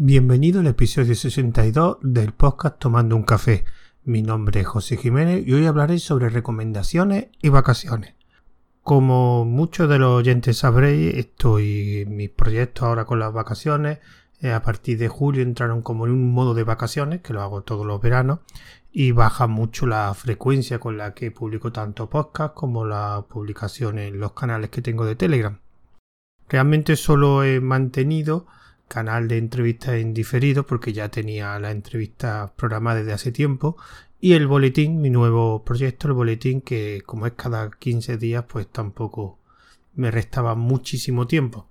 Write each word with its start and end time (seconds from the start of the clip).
Bienvenido 0.00 0.60
al 0.60 0.68
episodio 0.68 1.12
62 1.16 1.96
del 2.02 2.32
podcast 2.32 2.78
Tomando 2.78 3.16
un 3.16 3.24
café. 3.24 3.64
Mi 4.04 4.22
nombre 4.22 4.60
es 4.60 4.66
José 4.68 4.96
Jiménez 4.96 5.44
y 5.44 5.52
hoy 5.54 5.66
hablaré 5.66 5.98
sobre 5.98 6.28
recomendaciones 6.28 7.30
y 7.42 7.48
vacaciones. 7.48 8.14
Como 8.84 9.44
muchos 9.44 9.88
de 9.88 9.98
los 9.98 10.12
oyentes 10.12 10.58
sabréis, 10.58 11.16
estoy 11.16 12.02
en 12.02 12.14
mis 12.14 12.30
proyectos 12.30 12.84
ahora 12.84 13.06
con 13.06 13.18
las 13.18 13.32
vacaciones. 13.32 13.98
Eh, 14.40 14.52
a 14.52 14.62
partir 14.62 14.98
de 14.98 15.08
julio 15.08 15.42
entraron 15.42 15.82
como 15.82 16.06
en 16.06 16.12
un 16.12 16.32
modo 16.32 16.54
de 16.54 16.62
vacaciones, 16.62 17.20
que 17.20 17.32
lo 17.32 17.42
hago 17.42 17.62
todos 17.62 17.84
los 17.84 18.00
veranos, 18.00 18.38
y 18.92 19.10
baja 19.10 19.48
mucho 19.48 19.84
la 19.84 20.14
frecuencia 20.14 20.78
con 20.78 20.96
la 20.96 21.12
que 21.12 21.32
publico 21.32 21.72
tanto 21.72 22.08
podcast 22.08 22.54
como 22.54 22.84
la 22.84 23.24
publicación 23.28 23.98
en 23.98 24.20
los 24.20 24.30
canales 24.30 24.70
que 24.70 24.80
tengo 24.80 25.04
de 25.04 25.16
Telegram. 25.16 25.58
Realmente 26.48 26.94
solo 26.94 27.42
he 27.42 27.58
mantenido 27.58 28.46
canal 28.88 29.28
de 29.28 29.38
entrevistas 29.38 29.94
en 29.94 30.14
diferido 30.14 30.66
porque 30.66 30.92
ya 30.92 31.10
tenía 31.10 31.58
la 31.58 31.70
entrevista 31.70 32.52
programada 32.56 32.98
desde 32.98 33.12
hace 33.12 33.32
tiempo 33.32 33.76
y 34.20 34.32
el 34.32 34.46
boletín, 34.46 35.00
mi 35.00 35.10
nuevo 35.10 35.64
proyecto, 35.64 36.08
el 36.08 36.14
boletín 36.14 36.60
que 36.60 37.02
como 37.06 37.26
es 37.26 37.34
cada 37.34 37.70
15 37.70 38.16
días 38.16 38.44
pues 38.48 38.66
tampoco 38.68 39.38
me 39.94 40.10
restaba 40.10 40.54
muchísimo 40.54 41.26
tiempo. 41.26 41.68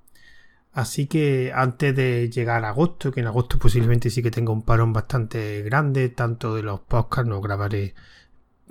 Así 0.73 1.07
que 1.07 1.51
antes 1.55 1.95
de 1.95 2.29
llegar 2.29 2.63
a 2.63 2.69
agosto, 2.69 3.11
que 3.11 3.21
en 3.21 3.27
agosto 3.27 3.57
posiblemente 3.57 4.09
sí 4.11 4.21
que 4.21 4.31
tenga 4.31 4.51
un 4.51 4.61
parón 4.61 4.93
bastante 4.93 5.63
grande, 5.63 6.09
tanto 6.09 6.55
de 6.55 6.63
los 6.63 6.81
podcasts, 6.81 7.27
no 7.27 7.41
grabaré 7.41 7.95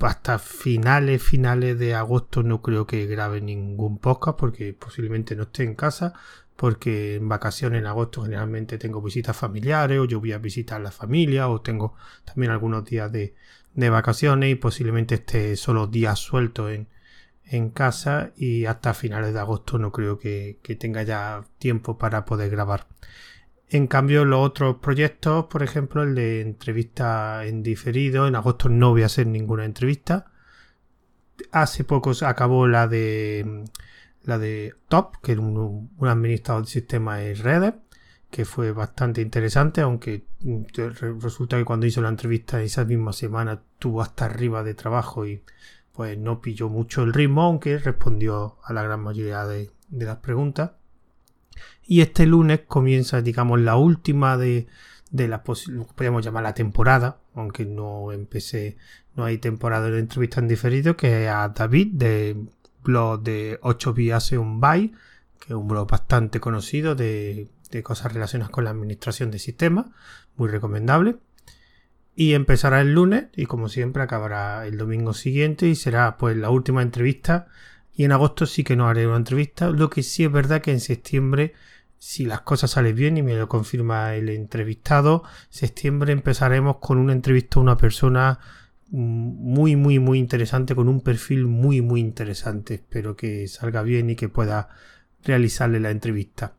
hasta 0.01 0.39
finales, 0.39 1.23
finales 1.23 1.79
de 1.79 1.95
agosto 1.95 2.43
no 2.43 2.61
creo 2.61 2.87
que 2.87 3.07
grabe 3.07 3.41
ningún 3.41 3.99
podcast 3.99 4.39
porque 4.39 4.75
posiblemente 4.75 5.35
no 5.37 5.45
esté 5.45 5.65
en 5.65 5.75
casa, 5.75 6.13
porque 6.57 7.17
en 7.17 7.29
vacaciones 7.29 7.81
en 7.81 7.87
agosto 7.87 8.23
generalmente 8.23 8.79
tengo 8.79 9.03
visitas 9.03 9.37
familiares 9.37 10.01
o 10.01 10.05
yo 10.07 10.21
voy 10.21 10.33
a 10.33 10.39
visitar 10.39 10.81
la 10.81 10.91
familia 10.91 11.49
o 11.49 11.61
tengo 11.61 11.95
también 12.25 12.51
algunos 12.51 12.85
días 12.85 13.13
de, 13.13 13.35
de 13.75 13.91
vacaciones 13.91 14.51
y 14.51 14.55
posiblemente 14.57 15.17
esté 15.17 15.57
solo 15.57 15.87
días 15.87 16.19
sueltos 16.19 16.73
en, 16.73 16.89
en 17.45 17.71
casa 17.71 18.33
y 18.37 18.65
hasta 18.65 18.95
finales 18.95 19.33
de 19.33 19.41
agosto 19.41 19.79
no 19.79 19.93
creo 19.93 20.19
que, 20.19 20.59
que, 20.63 20.75
tenga 20.77 21.03
ya 21.03 21.45
tiempo 21.59 21.99
para 21.99 22.25
poder 22.25 22.51
grabar. 22.51 22.87
En 23.69 23.87
cambio, 23.87 24.25
los 24.25 24.47
otros 24.47 24.77
proyectos, 24.77 25.47
por 25.47 25.63
ejemplo, 25.63 26.03
el 26.03 26.15
de 26.15 26.41
entrevista 26.41 27.45
en 27.45 27.63
diferido, 27.63 28.29
en 28.29 28.37
agosto 28.37 28.69
no 28.69 28.91
voy 28.91 29.03
a 29.03 29.07
hacer 29.07 29.27
ninguna 29.27 29.65
entrevista. 29.65 30.27
Hace 31.53 31.85
poco 31.85 32.13
acabó 32.23 32.67
la 32.69 32.89
de 32.89 33.65
la 34.27 34.39
de 34.39 34.75
Top, 34.89 35.17
que 35.23 35.33
era 35.33 35.41
un, 35.41 35.91
administrador 36.01 36.65
de 36.65 36.71
sistemas 36.71 37.21
de 37.21 37.35
redes, 37.35 37.75
que 38.31 38.45
fue 38.45 38.73
bastante 38.73 39.23
interesante, 39.23 39.81
aunque 39.81 40.27
mm, 40.41 40.65
resulta 41.23 41.57
que 41.57 41.65
cuando 41.65 41.87
hizo 41.87 42.03
la 42.03 42.09
entrevista 42.09 42.61
esa 42.61 42.85
misma 42.85 43.13
semana 43.13 43.63
tuvo 43.79 44.03
hasta 44.03 44.27
arriba 44.27 44.63
de 44.63 44.75
trabajo 44.75 45.27
y 45.27 45.43
pues 45.93 46.19
no 46.19 46.41
pilló 46.43 46.69
mucho 46.69 47.05
el 47.05 47.15
ritmo, 47.15 47.43
aunque 47.43 47.79
respondió 47.79 48.59
a 48.65 48.73
la 48.75 48.83
gran 48.83 49.01
mayoría 49.01 49.47
de, 49.47 49.71
las 49.91 50.19
preguntas. 50.19 50.73
Y 51.87 52.01
este 52.03 52.27
lunes 52.27 52.61
comienza, 52.67 53.23
digamos, 53.23 53.61
la 53.61 53.77
última 53.77 54.37
de, 54.37 54.67
de 55.11 55.29
la 55.29 55.43
podríamos 55.43 56.25
llamar 56.25 56.43
la 56.43 56.53
temporada, 56.53 57.21
aunque 57.35 57.65
no 57.65 58.13
empecé, 58.13 58.77
no 59.15 59.25
hay 59.25 59.39
temporada 59.39 59.89
de 59.89 60.01
entrevista 60.01 60.41
en 60.41 60.49
diferido, 60.49 60.97
que 60.97 61.25
es 61.25 61.31
a 61.31 61.49
David 61.49 61.93
de 61.93 62.37
blog 62.87 63.23
de 63.23 63.59
8 63.63 63.93
vías 63.93 64.33
un 64.33 64.61
byte, 64.61 64.95
que 65.39 65.53
es 65.53 65.55
un 65.55 65.69
blog 65.69 65.89
bastante 65.91 66.41
conocido 66.41 66.95
de, 66.95 67.49
cosas 67.83 68.15
relacionadas 68.15 68.51
con 68.51 68.65
la 68.65 68.71
administración 68.71 69.31
de 69.31 69.39
sistemas, 69.39 69.87
muy 70.37 70.49
recomendable. 70.49 71.17
Y 72.15 72.33
empezará 72.33 72.81
el 72.81 72.95
lunes 72.95 73.27
y 73.37 73.45
como 73.45 73.69
siempre 73.69 74.03
acabará 74.03 74.67
el 74.67 74.79
domingo 74.79 75.13
siguiente 75.13 75.69
y 75.69 75.75
será 75.75 76.17
pues 76.17 76.35
la 76.37 76.49
última 76.49 76.81
entrevista. 76.81 77.49
Y 77.95 78.05
en 78.05 78.13
agosto 78.13 78.47
sí 78.47 78.65
que 78.65 78.77
no 78.77 78.89
haré 78.89 79.07
una 79.07 79.17
entrevista. 79.17 79.69
Lo 79.69 79.91
que 79.91 80.03
sí 80.03 80.25
es 80.25 80.33
verdad 80.33 80.63
que 80.63 80.71
en 80.71 80.81
septiembre, 80.81 81.53
si 81.99 82.25
las 82.25 82.41
cosas 82.41 82.71
salen 82.71 82.97
bien 82.97 83.19
y 83.19 83.23
me 83.23 83.35
lo 83.35 83.49
confirma 83.49 84.15
el 84.15 84.31
entrevistado, 84.31 85.25
septiembre 85.51 86.13
empezaremos 86.13 86.79
con 86.79 86.97
una 86.97 87.13
entrevista 87.13 87.59
a 87.59 87.63
una 87.63 87.77
persona 87.77 88.39
muy, 88.91 89.77
muy, 89.77 89.99
muy 89.99 90.19
interesante, 90.19 90.75
con 90.75 90.89
un 90.89 91.01
perfil 91.01 91.47
muy, 91.47 91.81
muy 91.81 92.01
interesante. 92.01 92.75
Espero 92.75 93.17
que 93.17 93.49
salga 93.49 93.83
bien 93.83 94.11
y 94.11 94.17
que 94.17 94.29
pueda 94.29 94.69
realizarle 95.25 95.81
la 95.81 95.91
entrevista. 95.91 96.55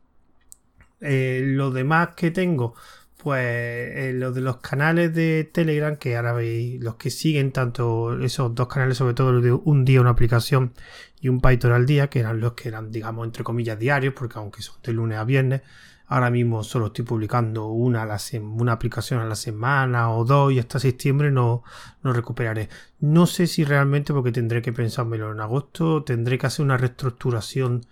Eh, 0.99 1.41
lo 1.45 1.71
demás 1.71 2.09
que 2.15 2.31
tengo, 2.31 2.75
pues 3.17 3.43
eh, 3.43 4.11
lo 4.15 4.31
de 4.31 4.41
los 4.41 4.57
canales 4.57 5.13
de 5.13 5.49
Telegram, 5.51 5.95
que 5.95 6.17
ahora 6.17 6.33
veis, 6.33 6.81
los 6.81 6.95
que 6.95 7.09
siguen 7.09 7.51
tanto 7.51 8.19
esos 8.19 8.53
dos 8.55 8.67
canales, 8.67 8.97
sobre 8.97 9.13
todo 9.13 9.31
los 9.31 9.43
de 9.43 9.53
un 9.53 9.85
día 9.85 10.01
una 10.01 10.11
aplicación 10.11 10.73
y 11.21 11.29
un 11.29 11.39
Python 11.39 11.71
al 11.71 11.85
día, 11.85 12.09
que 12.09 12.19
eran 12.19 12.39
los 12.39 12.53
que 12.53 12.69
eran, 12.69 12.91
digamos, 12.91 13.25
entre 13.25 13.43
comillas, 13.43 13.79
diarios, 13.79 14.13
porque 14.15 14.39
aunque 14.39 14.61
son 14.61 14.75
de 14.83 14.93
lunes 14.93 15.17
a 15.17 15.23
viernes, 15.23 15.61
Ahora 16.09 16.29
mismo 16.29 16.63
solo 16.63 16.87
estoy 16.87 17.03
publicando 17.03 17.67
una, 17.67 18.05
la 18.05 18.17
una 18.55 18.71
aplicación 18.71 19.19
a 19.19 19.25
la 19.25 19.35
semana 19.35 20.09
o 20.11 20.23
dos 20.23 20.53
y 20.53 20.59
hasta 20.59 20.79
septiembre 20.79 21.31
no, 21.31 21.63
no 22.01 22.13
recuperaré. 22.13 22.69
No 23.01 23.27
sé 23.27 23.45
si 23.45 23.65
realmente, 23.65 24.13
porque 24.13 24.31
tendré 24.31 24.61
que 24.61 24.71
pensármelo 24.71 25.33
en 25.33 25.41
agosto, 25.41 26.03
tendré 26.03 26.37
que 26.37 26.47
hacer 26.47 26.63
una 26.63 26.77
reestructuración 26.77 27.85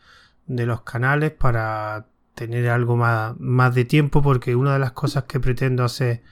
de 0.48 0.66
los 0.66 0.81
canales 0.84 1.31
para 1.31 2.08
tener 2.36 2.70
algo 2.70 2.96
más, 2.96 3.38
más 3.38 3.76
de 3.76 3.84
tiempo, 3.84 4.22
porque 4.22 4.56
una 4.56 4.74
de 4.74 4.80
las 4.80 4.94
cosas 4.94 5.26
que 5.26 5.42
pretendo 5.42 5.84
hacer 5.84 6.24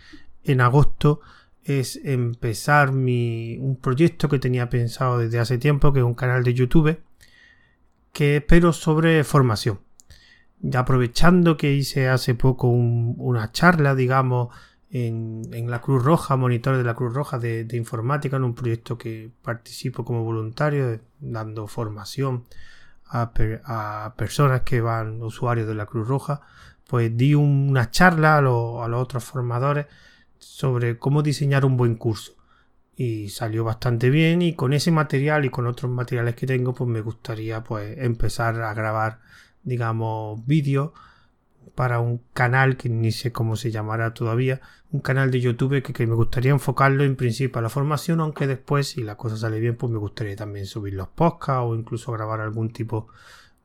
en 0.45 0.61
agosto 0.61 1.19
es 1.65 1.99
empezar 2.05 2.93
mi, 2.93 3.57
un 3.57 3.75
proyecto 3.75 4.29
que 4.29 4.39
tenía 4.39 4.69
pensado 4.69 5.17
desde 5.17 5.39
hace 5.39 5.57
tiempo, 5.57 5.91
que 5.91 5.99
es 5.99 6.05
un 6.05 6.13
canal 6.13 6.43
de 6.45 6.53
YouTube, 6.53 7.01
que 8.13 8.37
espero 8.37 8.71
sobre 8.71 9.23
formación 9.25 9.79
aprovechando 10.73 11.57
que 11.57 11.73
hice 11.73 12.07
hace 12.07 12.35
poco 12.35 12.67
una 12.67 13.51
charla, 13.51 13.95
digamos, 13.95 14.49
en, 14.93 15.69
la 15.69 15.81
Cruz 15.81 16.03
Roja, 16.03 16.35
monitor 16.35 16.77
de 16.77 16.83
la 16.83 16.93
Cruz 16.93 17.13
Roja 17.13 17.39
de, 17.39 17.67
informática, 17.73 18.37
en 18.37 18.43
un 18.43 18.53
proyecto 18.53 18.97
que 18.97 19.31
participo 19.41 20.05
como 20.05 20.23
voluntario, 20.23 20.99
dando 21.19 21.67
formación 21.67 22.45
a, 23.07 24.13
personas 24.15 24.61
que 24.61 24.81
van, 24.81 25.21
usuarios 25.21 25.67
de 25.67 25.75
la 25.75 25.87
Cruz 25.87 26.07
Roja, 26.07 26.41
pues 26.87 27.15
di 27.17 27.33
una 27.33 27.89
charla 27.91 28.35
a, 28.35 28.37
a 28.37 28.41
los 28.41 29.01
otros 29.01 29.23
formadores 29.23 29.87
sobre 30.37 30.97
cómo 30.97 31.23
diseñar 31.23 31.65
un 31.65 31.75
buen 31.75 31.95
curso. 31.95 32.33
Y 32.95 33.29
salió 33.29 33.63
bastante 33.63 34.11
bien 34.11 34.43
y 34.43 34.53
con 34.53 34.73
ese 34.73 34.91
material 34.91 35.45
y 35.45 35.49
con 35.49 35.65
otros 35.65 35.91
materiales 35.91 36.35
que 36.35 36.45
tengo, 36.45 36.73
pues 36.73 36.87
me 36.87 37.01
gustaría 37.01 37.63
pues 37.63 37.97
empezar 37.97 38.61
a 38.61 38.73
grabar 38.75 39.19
digamos, 39.63 40.45
vídeo 40.45 40.93
para 41.75 41.99
un 41.99 42.21
canal 42.33 42.77
que 42.77 42.89
ni 42.89 43.11
sé 43.11 43.31
cómo 43.31 43.55
se 43.55 43.71
llamará 43.71 44.13
todavía, 44.13 44.61
un 44.91 45.01
canal 45.01 45.31
de 45.31 45.41
YouTube 45.41 45.81
que, 45.81 46.07
me 46.07 46.13
gustaría 46.13 46.51
enfocarlo 46.51 47.03
en 47.03 47.15
principio 47.15 47.59
a 47.59 47.61
la 47.63 47.69
formación, 47.69 48.19
aunque 48.19 48.45
después, 48.45 48.89
si 48.89 49.01
la 49.01 49.17
cosa 49.17 49.37
sale 49.37 49.59
bien, 49.59 49.75
pues 49.75 49.91
me 49.91 49.97
gustaría 49.97 50.35
también 50.35 50.67
subir 50.67 50.93
los 50.93 51.07
podcasts 51.07 51.63
o 51.63 51.75
incluso 51.75 52.11
grabar 52.11 52.41
algún 52.41 52.71
tipo 52.71 53.07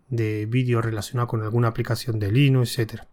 de 0.08 0.46
vídeo 0.46 0.80
relacionado 0.80 1.28
con 1.28 1.42
alguna 1.42 1.68
aplicación 1.68 2.18
de 2.18 2.32
Linux, 2.32 2.70
etcétera. 2.70 3.08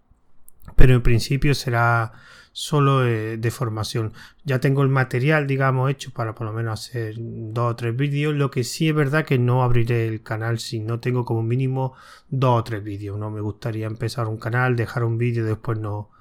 Pero 0.75 0.95
en 0.95 1.01
principio 1.01 1.53
será 1.53 2.13
solo 2.57 3.01
de 3.01 3.51
formación. 3.51 4.13
Ya 4.45 4.61
tengo 4.61 4.81
el 4.81 4.87
material, 4.87 5.45
digamos, 5.45 5.91
hecho 5.91 6.11
para 6.11 6.35
por 6.35 6.47
lo 6.47 6.53
menos 6.53 6.87
hacer 6.87 7.15
dos 7.19 7.73
o 7.73 7.75
tres 7.75 7.97
vídeos. 7.97 8.33
Lo 8.33 8.49
que 8.49 8.63
sí 8.63 8.87
es 8.87 8.95
verdad 8.95 9.25
que 9.25 9.37
no 9.37 9.61
abriré 9.61 10.07
el 10.07 10.23
canal 10.23 10.59
si 10.59 10.79
no 10.79 11.01
tengo 11.01 11.25
como 11.25 11.43
mínimo 11.43 11.95
dos 12.29 12.61
o 12.61 12.63
tres 12.63 12.81
vídeos. 12.81 13.19
No 13.19 13.29
me 13.29 13.41
gustaría 13.41 13.87
empezar 13.87 14.27
un 14.27 14.37
canal, 14.37 14.77
dejar 14.77 15.03
un 15.03 15.17
vídeo 15.17 15.43
y 15.43 15.47
después 15.47 15.79
no, 15.79 16.11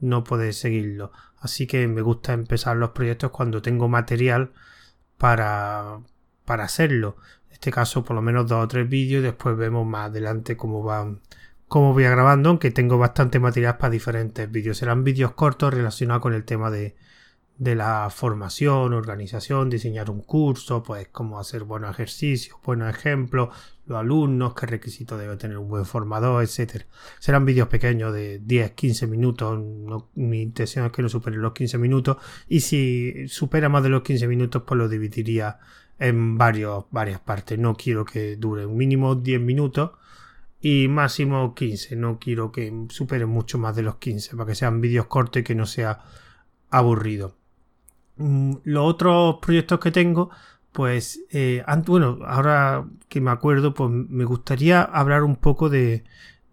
no 0.00 0.24
poder 0.24 0.54
seguirlo. 0.54 1.12
Así 1.38 1.68
que 1.68 1.86
me 1.86 2.02
gusta 2.02 2.32
empezar 2.32 2.76
los 2.76 2.90
proyectos 2.90 3.30
cuando 3.30 3.62
tengo 3.62 3.86
material 3.86 4.50
para, 5.18 6.00
para 6.44 6.64
hacerlo. 6.64 7.16
En 7.46 7.52
este 7.52 7.70
caso, 7.70 8.02
por 8.04 8.16
lo 8.16 8.22
menos 8.22 8.48
dos 8.48 8.64
o 8.64 8.66
tres 8.66 8.88
vídeos. 8.88 9.22
Después 9.22 9.56
vemos 9.56 9.86
más 9.86 10.10
adelante 10.10 10.56
cómo 10.56 10.82
van 10.82 11.20
como 11.68 11.92
voy 11.92 12.04
a 12.04 12.10
grabando, 12.10 12.50
aunque 12.50 12.70
tengo 12.70 12.98
bastante 12.98 13.38
material 13.40 13.76
para 13.78 13.90
diferentes 13.90 14.50
vídeos. 14.50 14.78
Serán 14.78 15.04
vídeos 15.04 15.32
cortos 15.32 15.74
relacionados 15.74 16.22
con 16.22 16.34
el 16.34 16.44
tema 16.44 16.70
de, 16.70 16.96
de 17.58 17.74
la 17.74 18.10
formación, 18.10 18.92
organización, 18.92 19.70
diseñar 19.70 20.10
un 20.10 20.20
curso, 20.20 20.82
pues 20.82 21.08
cómo 21.08 21.38
hacer 21.40 21.64
buenos 21.64 21.90
ejercicios, 21.90 22.56
buenos 22.62 22.94
ejemplos, 22.94 23.48
los 23.86 23.98
alumnos, 23.98 24.54
qué 24.54 24.66
requisitos 24.66 25.18
debe 25.18 25.36
tener 25.36 25.56
un 25.56 25.68
buen 25.68 25.86
formador, 25.86 26.42
etcétera. 26.42 26.86
Serán 27.18 27.46
vídeos 27.46 27.68
pequeños 27.68 28.12
de 28.12 28.40
10, 28.40 28.72
15 28.72 29.06
minutos, 29.06 29.58
mi 30.14 30.42
intención 30.42 30.86
es 30.86 30.92
que 30.92 31.02
no 31.02 31.08
superen 31.08 31.40
los 31.40 31.52
15 31.52 31.78
minutos 31.78 32.18
y 32.48 32.60
si 32.60 33.26
supera 33.28 33.68
más 33.68 33.82
de 33.82 33.88
los 33.88 34.02
15 34.02 34.28
minutos 34.28 34.62
pues 34.66 34.76
lo 34.76 34.88
dividiría 34.88 35.58
en 35.98 36.36
varios, 36.36 36.84
varias 36.90 37.20
partes. 37.20 37.58
No 37.58 37.74
quiero 37.74 38.04
que 38.04 38.36
dure 38.36 38.66
un 38.66 38.76
mínimo 38.76 39.14
10 39.14 39.40
minutos 39.40 39.92
y 40.60 40.88
máximo 40.88 41.54
15. 41.54 41.96
No 41.96 42.18
quiero 42.18 42.52
que 42.52 42.72
superen 42.88 43.28
mucho 43.28 43.58
más 43.58 43.76
de 43.76 43.82
los 43.82 43.96
15 43.96 44.36
para 44.36 44.48
que 44.48 44.54
sean 44.54 44.80
vídeos 44.80 45.06
cortos 45.06 45.40
y 45.40 45.44
que 45.44 45.54
no 45.54 45.66
sea 45.66 46.00
aburrido. 46.70 47.36
Mm, 48.16 48.56
los 48.64 48.84
otros 48.94 49.36
proyectos 49.42 49.80
que 49.80 49.90
tengo, 49.90 50.30
pues, 50.72 51.20
eh, 51.30 51.64
bueno, 51.86 52.18
ahora 52.26 52.86
que 53.08 53.20
me 53.20 53.30
acuerdo, 53.30 53.74
pues 53.74 53.90
me 53.90 54.24
gustaría 54.24 54.82
hablar 54.82 55.22
un 55.22 55.36
poco 55.36 55.68
de, 55.68 56.04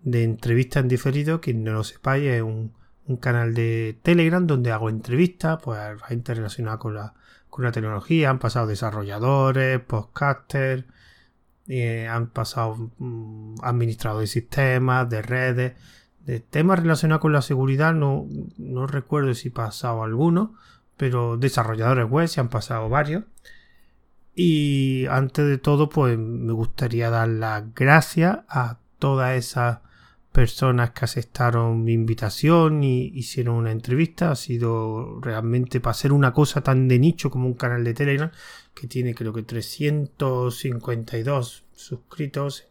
de 0.03 0.23
entrevistas 0.23 0.83
en 0.83 0.89
diferido. 0.89 1.41
Quien 1.41 1.63
no 1.63 1.73
lo 1.73 1.83
sepáis, 1.83 2.25
es 2.25 2.41
un, 2.41 2.73
un 3.07 3.17
canal 3.17 3.53
de 3.53 3.97
Telegram 4.03 4.45
donde 4.45 4.71
hago 4.71 4.89
entrevistas, 4.89 5.59
pues 5.63 5.79
a 5.79 5.97
gente 6.07 6.33
relacionada 6.33 6.77
con 6.79 6.95
la, 6.95 7.13
con 7.49 7.65
la 7.65 7.71
tecnología. 7.71 8.29
Han 8.29 8.39
pasado 8.39 8.67
desarrolladores, 8.67 9.79
podcasters, 9.81 10.85
eh, 11.67 12.07
han 12.07 12.27
pasado 12.27 12.91
mm, 12.97 13.55
administradores 13.61 14.29
de 14.29 14.41
sistemas, 14.41 15.09
de 15.09 15.21
redes, 15.21 15.73
de 16.25 16.39
temas 16.39 16.79
relacionados 16.79 17.21
con 17.21 17.33
la 17.33 17.41
seguridad. 17.41 17.93
No, 17.93 18.27
no 18.57 18.87
recuerdo 18.87 19.33
si 19.33 19.49
pasado 19.49 20.03
alguno, 20.03 20.55
pero 20.97 21.37
desarrolladores 21.37 22.09
web 22.09 22.27
se 22.27 22.41
han 22.41 22.49
pasado 22.49 22.89
varios. 22.89 23.23
Y 24.35 25.05
antes 25.09 25.47
de 25.47 25.57
todo, 25.57 25.89
pues 25.89 26.17
me 26.17 26.53
gustaría 26.53 27.09
dar 27.09 27.27
las 27.27 27.73
gracias 27.75 28.39
a 28.49 28.79
todas 28.99 29.37
esas 29.37 29.79
personas 30.31 30.89
que 30.91 31.05
aceptaron 31.05 31.83
mi 31.83 31.93
invitación 31.93 32.83
y 32.83 33.05
hicieron 33.13 33.55
una 33.55 33.71
entrevista. 33.71 34.31
Ha 34.31 34.35
sido 34.35 35.19
realmente 35.21 35.79
para 35.79 35.91
hacer 35.91 36.11
una 36.11 36.33
cosa 36.33 36.61
tan 36.61 36.87
de 36.87 36.99
nicho 36.99 37.29
como 37.29 37.47
un 37.47 37.53
canal 37.53 37.83
de 37.83 37.93
Telegram 37.93 38.31
que 38.73 38.87
tiene 38.87 39.15
creo 39.15 39.33
que 39.33 39.43
352 39.43 41.63
suscritos, 41.73 42.67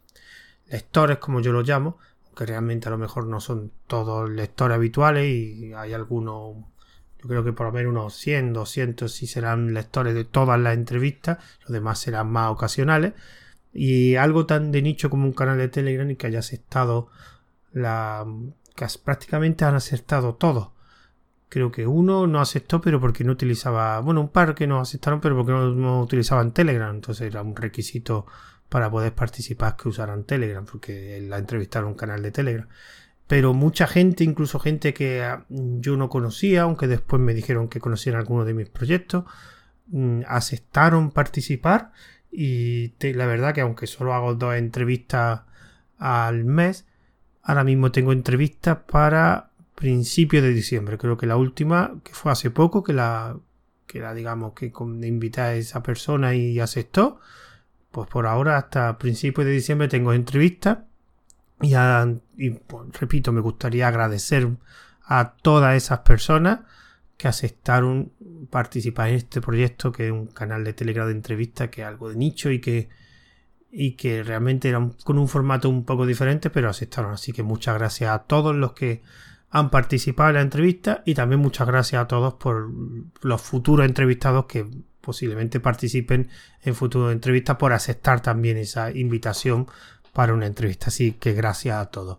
lectores 0.69 1.19
como 1.19 1.41
yo 1.41 1.53
los 1.53 1.69
llamo, 1.69 1.99
que 2.37 2.47
realmente 2.47 2.89
a 2.89 2.91
lo 2.91 2.99
mejor 2.99 3.27
no 3.27 3.41
son 3.41 3.73
todos 3.87 4.31
lectores 4.31 4.77
habituales 4.77 5.27
y 5.27 5.73
hay 5.75 5.93
algunos, 5.93 6.57
yo 7.21 7.29
creo 7.29 7.45
que 7.45 7.53
por 7.53 7.67
lo 7.67 7.73
menos 7.73 7.91
unos 7.91 8.15
100, 8.15 8.53
200 8.53 9.13
sí 9.13 9.27
serán 9.27 9.75
lectores 9.75 10.15
de 10.15 10.25
todas 10.25 10.59
las 10.59 10.75
entrevistas, 10.75 11.39
los 11.61 11.71
demás 11.71 11.99
serán 11.99 12.31
más 12.31 12.51
ocasionales. 12.51 13.13
Y 13.75 14.17
algo 14.17 14.45
tan 14.45 14.71
de 14.71 14.83
nicho 14.83 15.09
como 15.09 15.25
un 15.25 15.33
canal 15.33 15.57
de 15.57 15.69
Telegram 15.69 16.11
y 16.11 16.17
que 16.17 16.27
haya 16.27 16.41
aceptado 16.41 17.09
la 17.73 18.27
que 18.75 18.87
prácticamente 19.03 19.65
han 19.65 19.75
aceptado 19.75 20.35
todos. 20.35 20.69
Creo 21.53 21.71
que 21.71 21.87
uno 21.87 22.27
no 22.27 22.41
aceptó, 22.41 22.81
pero 22.81 22.99
porque 22.99 23.25
no 23.25 23.33
utilizaba. 23.33 24.01
Bueno, 24.01 24.23
un 24.23 24.31
par 24.31 24.55
que 24.55 24.67
no 24.67 24.81
aceptaron, 24.81 25.21
pero 25.21 25.37
porque 25.37 25.53
no, 25.53 26.01
utilizaban 26.01 26.55
Telegram. 26.55 26.95
Entonces 26.95 27.27
era 27.27 27.43
un 27.43 27.55
requisito 27.55 28.25
para 28.71 28.91
poder 28.91 29.15
participar 29.15 29.77
que 29.77 29.91
usaran 29.91 30.25
Telegram, 30.25 30.65
porque 30.65 31.21
la 31.21 31.37
entrevistaron 31.37 31.91
un 31.91 31.95
canal 31.95 32.23
de 32.23 32.31
Telegram. 32.31 32.67
Pero 33.27 33.53
mucha 33.53 33.87
gente, 33.87 34.25
incluso 34.25 34.59
gente 34.61 34.95
que 34.95 35.23
ah, 35.23 35.45
yo 35.51 35.99
no 35.99 36.09
conocía, 36.09 36.63
aunque 36.63 36.87
después 36.87 37.21
me 37.21 37.35
dijeron 37.35 37.69
que 37.69 37.81
conocían 37.81 38.17
algunos 38.17 38.47
de 38.47 38.55
mis 38.55 38.71
proyectos, 38.71 39.25
mm, 39.89 40.23
aceptaron 40.27 41.11
participar. 41.11 41.93
Y 42.31 42.95
la 43.13 43.27
verdad 43.27 43.53
que 43.53 43.61
aunque 43.61 43.87
solo 43.87 44.15
hago 44.15 44.35
dos 44.37 44.55
entrevistas 44.55 45.43
al 45.99 46.47
mes, 46.47 46.87
Ahora 47.43 47.65
mismo 47.65 47.91
tengo 47.91 48.13
entrevistas 48.13 48.79
para 48.91 49.51
principios 49.75 50.43
de 50.43 50.53
diciembre. 50.53 50.99
Creo 50.99 51.17
que 51.17 51.27
la 51.27 51.37
última, 51.37 51.95
que 52.05 52.13
fue 52.13 52.33
hace 52.33 52.51
poco, 52.51 52.83
que 52.83 52.93
la, 52.93 53.37
que 53.87 54.01
la 54.01 54.15
digamos 54.15 54.53
que 54.55 54.73
invité 55.03 55.41
a 55.41 55.55
esa 55.55 55.83
persona 55.83 56.35
y 56.35 56.61
aceptó. 56.61 57.21
Pues 57.91 58.09
por 58.09 58.27
ahora, 58.27 58.57
hasta 58.57 58.99
principios 58.99 59.47
de 59.47 59.53
diciembre, 59.53 59.89
tengo 59.89 60.13
entrevistas. 60.13 60.79
Y, 61.61 61.75
y 62.37 62.51
pues, 62.51 62.89
repito, 62.99 63.33
me 63.33 63.41
gustaría 63.41 63.89
agradecer 63.89 64.49
a 65.05 65.35
todas 65.37 65.77
esas 65.77 66.01
personas 66.01 66.61
que 67.17 67.29
aceptaron 67.29 68.13
participar 68.51 69.11
en 69.11 69.17
este 69.17 69.41
proyecto, 69.41 69.93
que 69.93 70.07
es 70.07 70.13
un 70.13 70.27
canal 70.27 70.65
de 70.65 70.73
Telegram 70.73 71.07
de 71.07 71.13
entrevistas, 71.13 71.69
que 71.69 71.83
es 71.83 71.87
algo 71.87 72.09
de 72.09 72.17
nicho 72.17 72.51
y 72.51 72.61
que 72.61 72.89
y 73.75 73.93
que 73.93 74.23
realmente 74.23 74.69
eran 74.69 74.91
con 75.03 75.19
un 75.19 75.29
formato 75.29 75.71
un 75.71 75.85
poco 75.85 76.05
diferente, 76.05 76.51
pero 76.51 76.69
aceptaron. 76.69 77.13
Así 77.13 77.33
que 77.33 77.43
muchas 77.43 77.75
gracias 77.79 78.11
a 78.11 78.25
todos 78.25 78.55
los 78.55 78.75
que 78.75 79.03
han 79.55 79.71
participado 79.71 80.31
en 80.31 80.37
la 80.37 80.41
entrevista 80.41 81.03
y 81.05 81.15
también 81.15 81.41
muchas 81.41 81.67
gracias 81.67 82.03
a 82.03 82.09
todos 82.09 82.35
por 82.35 82.71
los 83.21 83.43
futuros 83.43 83.87
entrevistados 83.87 84.47
que 84.47 84.67
posiblemente 85.03 85.61
participen 85.61 86.31
en 86.63 86.75
futuras 86.75 87.13
entrevistas 87.13 87.57
por 87.57 87.75
aceptar 87.75 88.23
también 88.23 88.57
esa 88.57 88.91
invitación 88.91 89.67
para 90.15 90.33
una 90.33 90.47
entrevista. 90.47 90.87
Así 90.87 91.13
que 91.13 91.35
gracias 91.35 91.77
a 91.77 91.87
todos. 91.87 92.19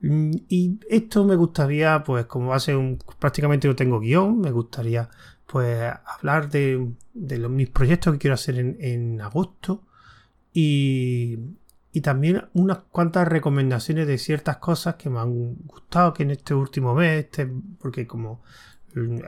Mm, 0.00 0.32
y 0.48 0.78
esto 0.90 1.24
me 1.24 1.36
gustaría, 1.36 2.04
pues 2.04 2.26
como 2.26 2.58
ser 2.60 2.76
un, 2.76 2.98
prácticamente 3.18 3.66
no 3.66 3.74
tengo 3.74 3.98
guion, 3.98 4.38
me 4.38 4.50
gustaría 4.50 5.08
pues 5.46 5.90
hablar 6.04 6.50
de, 6.50 6.92
de 7.14 7.38
los, 7.38 7.50
mis 7.50 7.70
proyectos 7.70 8.12
que 8.12 8.18
quiero 8.18 8.34
hacer 8.34 8.58
en 8.58 9.20
agosto 9.22 9.84
y, 10.52 11.38
también 12.00 12.48
unas 12.52 12.78
cuantas 12.90 13.28
recomendaciones 13.28 14.06
de 14.06 14.18
ciertas 14.18 14.58
cosas 14.58 14.96
que 14.96 15.10
me 15.10 15.20
han 15.20 15.54
gustado 15.66 16.12
que 16.12 16.22
en 16.22 16.32
este 16.32 16.54
último 16.54 16.94
mes, 16.94 17.24
este, 17.24 17.50
porque 17.78 18.06
como 18.06 18.42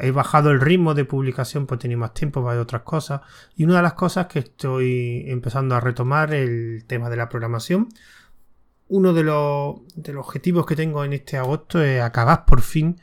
he 0.00 0.10
bajado 0.10 0.50
el 0.50 0.60
ritmo 0.60 0.94
de 0.94 1.04
publicación, 1.04 1.66
pues 1.66 1.80
tenía 1.80 1.96
más 1.96 2.14
tiempo 2.14 2.42
para 2.44 2.60
otras 2.60 2.82
cosas. 2.82 3.20
Y 3.56 3.64
una 3.64 3.76
de 3.76 3.82
las 3.82 3.94
cosas 3.94 4.26
que 4.26 4.40
estoy 4.40 5.24
empezando 5.28 5.74
a 5.74 5.80
retomar 5.80 6.34
el 6.34 6.84
tema 6.86 7.10
de 7.10 7.16
la 7.16 7.28
programación. 7.28 7.88
Uno 8.88 9.12
de 9.12 9.22
los, 9.22 9.76
de 9.94 10.12
los 10.12 10.26
objetivos 10.26 10.66
que 10.66 10.76
tengo 10.76 11.04
en 11.04 11.12
este 11.12 11.36
agosto 11.36 11.80
es 11.82 12.02
acabar 12.02 12.44
por 12.44 12.60
fin, 12.62 13.00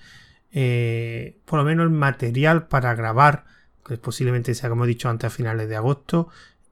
eh, 0.52 1.40
por 1.46 1.60
lo 1.60 1.66
menos 1.66 1.86
el 1.86 1.92
material 1.92 2.68
para 2.68 2.94
grabar, 2.94 3.46
que 3.86 3.98
posiblemente 3.98 4.54
sea, 4.54 4.70
como 4.70 4.84
he 4.84 4.88
dicho 4.88 5.08
antes, 5.08 5.28
a 5.28 5.30
finales 5.30 5.70
de 5.70 5.78
agosto, 5.78 6.28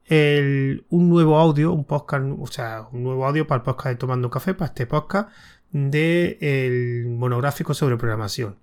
un 0.10 1.10
nuevo 1.10 1.38
audio, 1.38 1.72
un 1.74 1.86
podcast, 1.86 2.26
o 2.40 2.48
sea, 2.48 2.88
un 2.92 3.04
nuevo 3.04 3.26
audio 3.26 3.48
para 3.48 3.58
el 3.58 3.64
podcast 3.64 3.88
de 3.88 3.96
Tomando 3.96 4.30
Café, 4.30 4.54
para 4.54 4.68
este 4.68 4.86
podcast 4.86 5.30
de 5.72 6.38
el 6.42 7.08
monográfico 7.08 7.74
sobre 7.74 7.98
programación. 7.98 8.58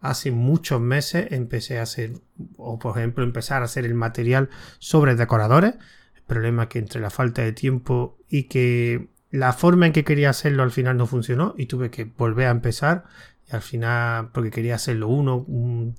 Hace 0.00 0.30
muchos 0.30 0.80
meses 0.80 1.28
empecé 1.30 1.78
a 1.78 1.82
hacer, 1.82 2.12
o 2.56 2.78
por 2.78 2.96
ejemplo, 2.96 3.24
empezar 3.24 3.62
a 3.62 3.66
hacer 3.66 3.84
el 3.84 3.94
material 3.94 4.48
sobre 4.78 5.14
decoradores. 5.14 5.74
El 6.14 6.22
problema 6.22 6.64
es 6.64 6.68
que 6.68 6.78
entre 6.78 7.00
la 7.00 7.10
falta 7.10 7.42
de 7.42 7.52
tiempo 7.52 8.18
y 8.28 8.44
que 8.44 9.08
la 9.30 9.52
forma 9.52 9.86
en 9.86 9.92
que 9.92 10.04
quería 10.04 10.30
hacerlo 10.30 10.62
al 10.62 10.70
final 10.70 10.96
no 10.96 11.06
funcionó 11.06 11.54
y 11.56 11.66
tuve 11.66 11.90
que 11.90 12.04
volver 12.04 12.46
a 12.46 12.50
empezar. 12.50 13.04
Y 13.50 13.54
al 13.54 13.62
final, 13.62 14.30
porque 14.32 14.50
quería 14.50 14.74
hacerlo 14.74 15.08
uno, 15.08 15.36
un, 15.36 15.96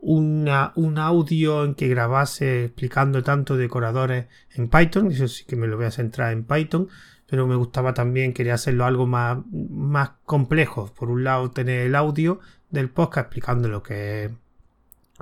una, 0.00 0.72
un 0.76 0.98
audio 0.98 1.64
en 1.64 1.74
que 1.74 1.88
grabase 1.88 2.64
explicando 2.64 3.22
tanto 3.22 3.56
decoradores 3.56 4.26
en 4.54 4.68
Python, 4.68 5.10
eso 5.10 5.28
sí 5.28 5.44
que 5.44 5.56
me 5.56 5.66
lo 5.66 5.76
voy 5.76 5.86
a 5.86 5.90
centrar 5.90 6.32
en 6.32 6.44
Python, 6.44 6.88
pero 7.26 7.46
me 7.46 7.56
gustaba 7.56 7.94
también, 7.94 8.32
quería 8.32 8.54
hacerlo 8.54 8.84
algo 8.84 9.06
más, 9.06 9.38
más 9.52 10.12
complejo. 10.24 10.92
Por 10.94 11.10
un 11.10 11.24
lado, 11.24 11.50
tener 11.50 11.86
el 11.86 11.94
audio 11.94 12.40
del 12.70 12.90
podcast 12.90 13.26
explicando 13.26 13.68
lo 13.68 13.82
que 13.82 14.24
es 14.24 14.30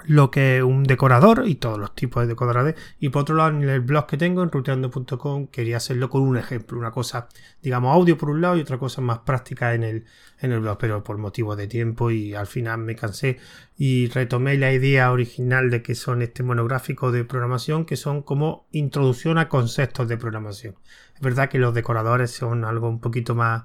lo 0.05 0.31
que 0.31 0.59
es 0.59 0.63
un 0.63 0.85
decorador 0.85 1.45
y 1.47 1.57
todos 1.57 1.79
los 1.79 1.95
tipos 1.95 2.23
de 2.23 2.29
decoradores. 2.29 2.75
Y 3.01 3.09
por 3.09 3.23
otro 3.23 3.37
lado, 3.37 3.51
en 3.51 3.69
el 3.69 3.81
blog 3.81 4.07
que 4.07 4.17
tengo, 4.17 4.43
en 4.43 4.51
ruteando.com, 4.51 5.47
quería 5.49 5.79
hacerlo 5.79 6.11
con 6.11 6.23
un 6.23 6.37
ejemplo, 6.37 6.79
una 6.79 6.91
cosa, 6.91 7.29
digamos, 7.63 7.95
audio 7.95 8.19
por 8.19 8.31
un 8.31 8.41
lado 8.41 8.57
y 8.57 8.61
otra 8.61 8.79
cosa 8.79 9.01
más 9.01 9.21
práctica 9.21 9.75
en 9.75 9.83
el, 9.83 10.05
en 10.41 10.53
el 10.53 10.61
blog, 10.61 10.79
pero 10.79 11.03
por 11.03 11.19
motivo 11.19 11.57
de 11.57 11.67
tiempo 11.67 12.11
y 12.11 12.35
al 12.35 12.47
final 12.47 12.79
me 12.79 12.95
cansé 12.95 13.39
y 13.77 14.09
retomé 14.09 14.57
la 14.59 14.73
idea 14.73 15.11
original 15.11 15.71
de 15.71 15.83
que 15.83 15.95
son 15.95 16.23
este 16.23 16.43
monográfico 16.43 17.11
de 17.11 17.25
programación, 17.25 17.85
que 17.85 17.97
son 17.97 18.23
como 18.23 18.67
introducción 18.73 19.39
a 19.39 19.49
conceptos 19.49 20.09
de 20.09 20.19
programación. 20.19 20.77
Es 21.15 21.21
verdad 21.21 21.49
que 21.49 21.59
los 21.59 21.75
decoradores 21.75 22.31
son 22.31 22.65
algo 22.65 22.89
un 22.89 23.01
poquito 23.01 23.35
más, 23.35 23.65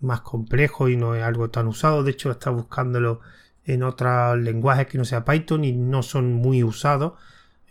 más 0.00 0.22
complejo 0.22 0.88
y 0.88 0.96
no 0.96 1.14
es 1.14 1.22
algo 1.22 1.50
tan 1.50 1.66
usado, 1.66 2.02
de 2.02 2.12
hecho 2.12 2.30
está 2.30 2.50
buscándolo 2.50 3.20
en 3.68 3.82
otros 3.82 4.38
lenguajes 4.38 4.86
que 4.86 4.98
no 4.98 5.04
sea 5.04 5.24
Python 5.24 5.64
y 5.64 5.72
no 5.72 6.02
son 6.02 6.32
muy 6.32 6.64
usados. 6.64 7.12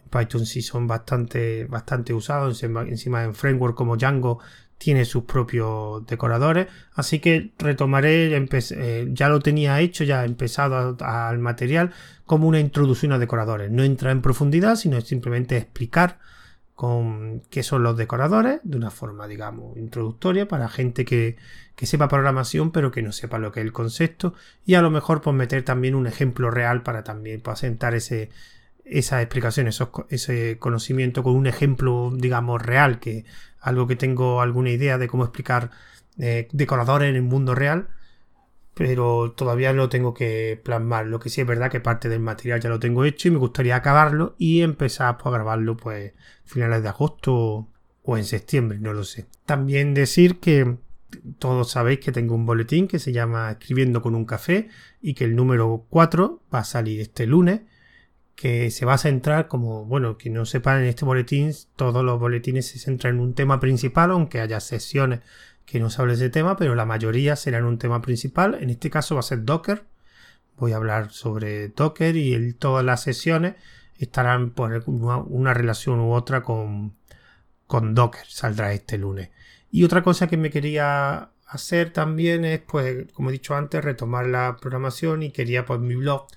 En 0.02 0.10
Python 0.10 0.46
sí 0.46 0.62
son 0.62 0.88
bastante, 0.88 1.66
bastante 1.66 2.14
usados. 2.14 2.62
Encima 2.64 3.24
en 3.24 3.34
framework 3.34 3.76
como 3.76 3.98
Django 3.98 4.40
tiene 4.78 5.06
sus 5.06 5.24
propios 5.24 6.06
decoradores. 6.06 6.68
Así 6.94 7.20
que 7.20 7.52
retomaré, 7.58 8.36
eh, 8.36 9.08
ya 9.12 9.30
lo 9.30 9.40
tenía 9.40 9.80
hecho, 9.80 10.04
ya 10.04 10.24
he 10.24 10.28
empezado 10.28 10.96
al 11.00 11.40
material 11.40 11.92
como 12.26 12.48
una 12.48 12.60
introducción 12.60 13.12
a 13.12 13.20
decoradores. 13.20 13.72
No 13.72 13.84
entra 13.84 14.12
en 14.12 14.22
profundidad, 14.22 14.76
sino 14.76 15.02
simplemente 15.02 15.58
explicar 15.58 16.20
con 16.78 17.42
qué 17.50 17.64
son 17.64 17.82
los 17.82 17.98
decoradores 17.98 18.60
de 18.62 18.78
una 18.78 18.92
forma, 18.92 19.28
digamos, 19.28 19.76
introductoria 19.78 20.48
para 20.48 20.70
gente 20.70 21.06
que, 21.06 21.36
sepa 21.76 22.08
programación 22.08 22.72
pero 22.72 22.92
que 22.92 23.02
no 23.02 23.12
sepa 23.12 23.40
lo 23.40 23.52
que 23.52 23.62
es 23.62 23.66
el 23.66 23.74
concepto. 23.74 24.36
Y 24.64 24.76
a 24.76 24.84
lo 24.84 24.92
mejor 24.92 25.22
pues 25.22 25.36
meter 25.36 25.64
también 25.64 25.96
un 25.96 26.06
ejemplo 26.06 26.52
real 26.52 26.84
para 26.84 27.04
también 27.04 27.42
pues, 27.42 27.64
ese, 27.64 28.30
esa 28.86 29.24
explicación, 29.24 29.68
ese 30.10 30.58
conocimiento 30.60 31.24
con 31.24 31.36
un 31.36 31.48
ejemplo, 31.48 32.12
digamos, 32.16 32.62
real, 32.62 33.00
que 33.00 33.26
algo 33.60 33.88
que 33.88 33.96
tengo 33.96 34.40
alguna 34.42 34.70
idea 34.70 35.00
de 35.00 35.08
cómo 35.08 35.24
explicar 35.24 35.72
eh, 36.20 36.48
decoradores 36.52 37.10
en 37.10 37.16
el 37.16 37.24
mundo 37.24 37.56
real, 37.56 37.88
pero 38.78 39.32
todavía 39.32 39.74
lo 39.74 39.90
tengo 39.90 40.14
que 40.14 40.62
plasmar. 40.64 41.08
Lo 41.08 41.20
que 41.20 41.30
sí 41.30 41.42
es 41.42 41.48
verdad 41.48 41.72
que 41.72 41.80
parte 41.80 42.10
del 42.10 42.20
material 42.20 42.62
ya 42.62 42.70
lo 42.70 42.80
tengo 42.80 43.04
hecho 43.06 43.28
y 43.28 43.32
me 43.32 43.38
gustaría 43.38 43.76
acabarlo 43.76 44.36
y 44.38 44.62
empezar 44.62 45.18
pues, 45.18 45.28
a 45.28 45.38
grabarlo 45.38 45.76
pues 45.76 46.14
finales 46.46 46.84
de 46.84 46.90
agosto 46.90 47.68
o 48.04 48.18
en 48.18 48.24
septiembre, 48.24 48.80
no 48.80 48.94
lo 48.94 49.04
sé. 49.04 49.26
También 49.46 49.94
decir 49.94 50.40
que 50.40 50.78
todos 51.40 51.72
sabéis 51.72 52.00
que 52.00 52.12
tengo 52.12 52.36
un 52.36 52.46
boletín 52.46 52.88
que 52.88 53.00
se 53.00 53.12
llama 53.12 53.52
Escribiendo 53.52 54.02
con 54.02 54.14
un 54.14 54.26
café 54.26 54.70
y 55.02 55.14
que 55.14 55.26
el 55.26 55.36
número 55.36 55.86
4 55.90 56.44
va 56.54 56.60
a 56.60 56.64
salir 56.64 57.02
este 57.02 57.26
lunes 57.26 57.62
que 58.36 58.70
se 58.70 58.86
va 58.86 58.94
a 58.94 58.98
centrar 59.00 59.48
como, 59.48 59.86
bueno, 59.86 60.16
que 60.20 60.30
no 60.30 60.46
sepan 60.46 60.84
en 60.84 60.90
este 60.90 61.06
boletín, 61.06 61.52
todos 61.76 62.06
los 62.06 62.20
boletines 62.20 62.68
se 62.68 62.78
centran 62.78 63.16
en 63.16 63.22
un 63.22 63.34
tema 63.34 63.60
principal, 63.60 64.12
aunque 64.12 64.40
haya 64.40 64.60
sesiones 64.60 65.22
que 65.68 65.82
no 65.82 65.90
se 65.90 66.02
hable 66.02 66.16
de 66.16 66.26
ese 66.26 66.30
tema, 66.30 66.56
pero 66.56 66.76
la 66.76 66.86
mayoría 66.86 67.36
serán 67.36 67.66
un 67.66 67.78
tema 67.78 68.02
principal. 68.02 68.58
En 68.62 68.70
este 68.70 68.90
caso 68.90 69.16
va 69.16 69.20
a 69.20 69.24
ser 69.24 69.44
Docker. 69.44 69.84
Voy 70.56 70.72
a 70.72 70.78
hablar 70.78 71.12
sobre 71.12 71.68
Docker 71.68 72.16
y 72.16 72.54
todas 72.54 72.86
las 72.86 73.04
sesiones 73.04 73.56
estarán 73.98 74.52
por 74.52 74.84
una, 74.88 75.54
relación 75.54 76.00
u 76.00 76.14
otra 76.14 76.42
con, 76.42 76.96
con 77.68 77.94
Docker. 77.94 78.26
Saldrá 78.28 78.72
este 78.72 78.98
lunes. 78.98 79.30
Y 79.70 79.84
otra 79.84 80.04
cosa 80.04 80.28
que 80.28 80.38
me 80.38 80.52
quería 80.52 81.32
hacer 81.46 81.92
también 81.92 82.46
es, 82.46 82.62
pues, 82.62 83.12
como 83.12 83.30
he 83.30 83.34
dicho 83.34 83.54
antes, 83.54 83.84
retomar 83.84 84.26
la 84.26 84.56
programación 84.62 85.22
y 85.22 85.32
quería, 85.32 85.66
pues, 85.66 85.82
mi 85.82 85.96
blog, 85.96 86.28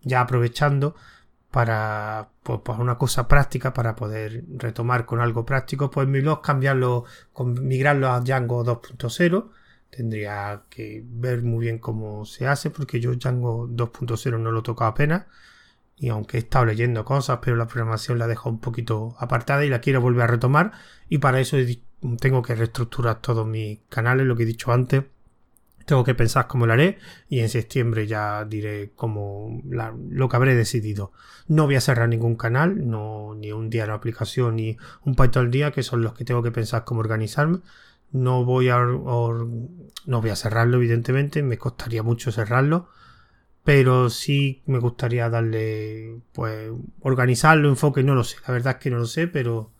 ya 0.00 0.22
aprovechando, 0.22 0.96
para 1.50 2.28
pues, 2.42 2.60
pues, 2.62 2.78
una 2.78 2.98
cosa 2.98 3.26
práctica 3.28 3.72
para 3.72 3.96
poder 3.96 4.44
retomar 4.56 5.06
con 5.06 5.20
algo 5.20 5.46
práctico 5.46 5.90
pues 5.90 6.06
mi 6.06 6.20
blog 6.20 6.42
cambiarlo 6.42 7.04
migrarlo 7.60 8.10
a 8.10 8.20
Django 8.20 8.64
2.0 8.64 9.48
tendría 9.90 10.62
que 10.68 11.02
ver 11.04 11.42
muy 11.42 11.66
bien 11.66 11.78
cómo 11.78 12.24
se 12.24 12.46
hace 12.46 12.70
porque 12.70 13.00
yo 13.00 13.14
Django 13.14 13.68
2.0 13.68 14.38
no 14.38 14.52
lo 14.52 14.62
toco 14.62 14.84
apenas. 14.84 15.26
Y 15.96 16.10
aunque 16.10 16.36
he 16.36 16.40
estado 16.40 16.66
leyendo 16.66 17.04
cosas 17.04 17.40
pero 17.42 17.56
la 17.56 17.66
programación 17.66 18.18
la 18.18 18.26
dejo 18.26 18.48
un 18.48 18.60
poquito 18.60 19.16
apartada 19.18 19.64
y 19.64 19.70
la 19.70 19.80
quiero 19.80 20.00
volver 20.00 20.24
a 20.24 20.26
retomar. 20.28 20.72
Y 21.08 21.18
para 21.18 21.40
eso 21.40 21.56
tengo 22.20 22.42
que 22.42 22.54
reestructurar 22.54 23.20
todos 23.20 23.46
mis 23.46 23.80
canales 23.88 24.26
lo 24.26 24.36
que 24.36 24.44
he 24.44 24.46
dicho 24.46 24.72
antes 24.72 25.04
tengo 25.88 26.04
que 26.04 26.14
pensar 26.14 26.46
cómo 26.46 26.66
lo 26.66 26.74
haré 26.74 26.98
y 27.30 27.40
en 27.40 27.48
septiembre 27.48 28.06
ya 28.06 28.44
diré 28.44 28.92
cómo 28.94 29.62
lo 29.64 30.28
que 30.28 30.36
habré 30.36 30.54
decidido. 30.54 31.12
No 31.46 31.64
voy 31.64 31.76
a 31.76 31.80
cerrar 31.80 32.10
ningún 32.10 32.36
canal, 32.36 32.86
no, 32.90 33.34
ni 33.34 33.52
un 33.52 33.70
día 33.70 33.86
de 33.86 33.92
aplicación, 33.92 34.56
ni 34.56 34.76
un 35.06 35.14
Python 35.14 35.46
al 35.46 35.50
día, 35.50 35.70
que 35.70 35.82
son 35.82 36.02
los 36.02 36.12
que 36.12 36.26
tengo 36.26 36.42
que 36.42 36.50
pensar 36.50 36.84
cómo 36.84 37.00
organizarme. 37.00 37.60
No 38.12 38.44
voy 38.44 38.68
a, 38.68 38.80
no 38.80 40.20
voy 40.20 40.30
a 40.30 40.36
cerrarlo, 40.36 40.76
evidentemente, 40.76 41.42
me 41.42 41.56
costaría 41.56 42.02
mucho 42.02 42.32
cerrarlo, 42.32 42.90
pero 43.64 44.10
sí 44.10 44.62
me 44.66 44.78
gustaría 44.78 45.30
darle, 45.30 46.20
pues, 46.32 46.70
organizarlo, 47.00 47.70
enfoque, 47.70 48.02
no 48.02 48.14
lo 48.14 48.24
sé, 48.24 48.36
la 48.46 48.52
verdad 48.52 48.74
es 48.74 48.82
que 48.82 48.90
no 48.90 48.98
lo 48.98 49.06
sé, 49.06 49.26
pero 49.26 49.72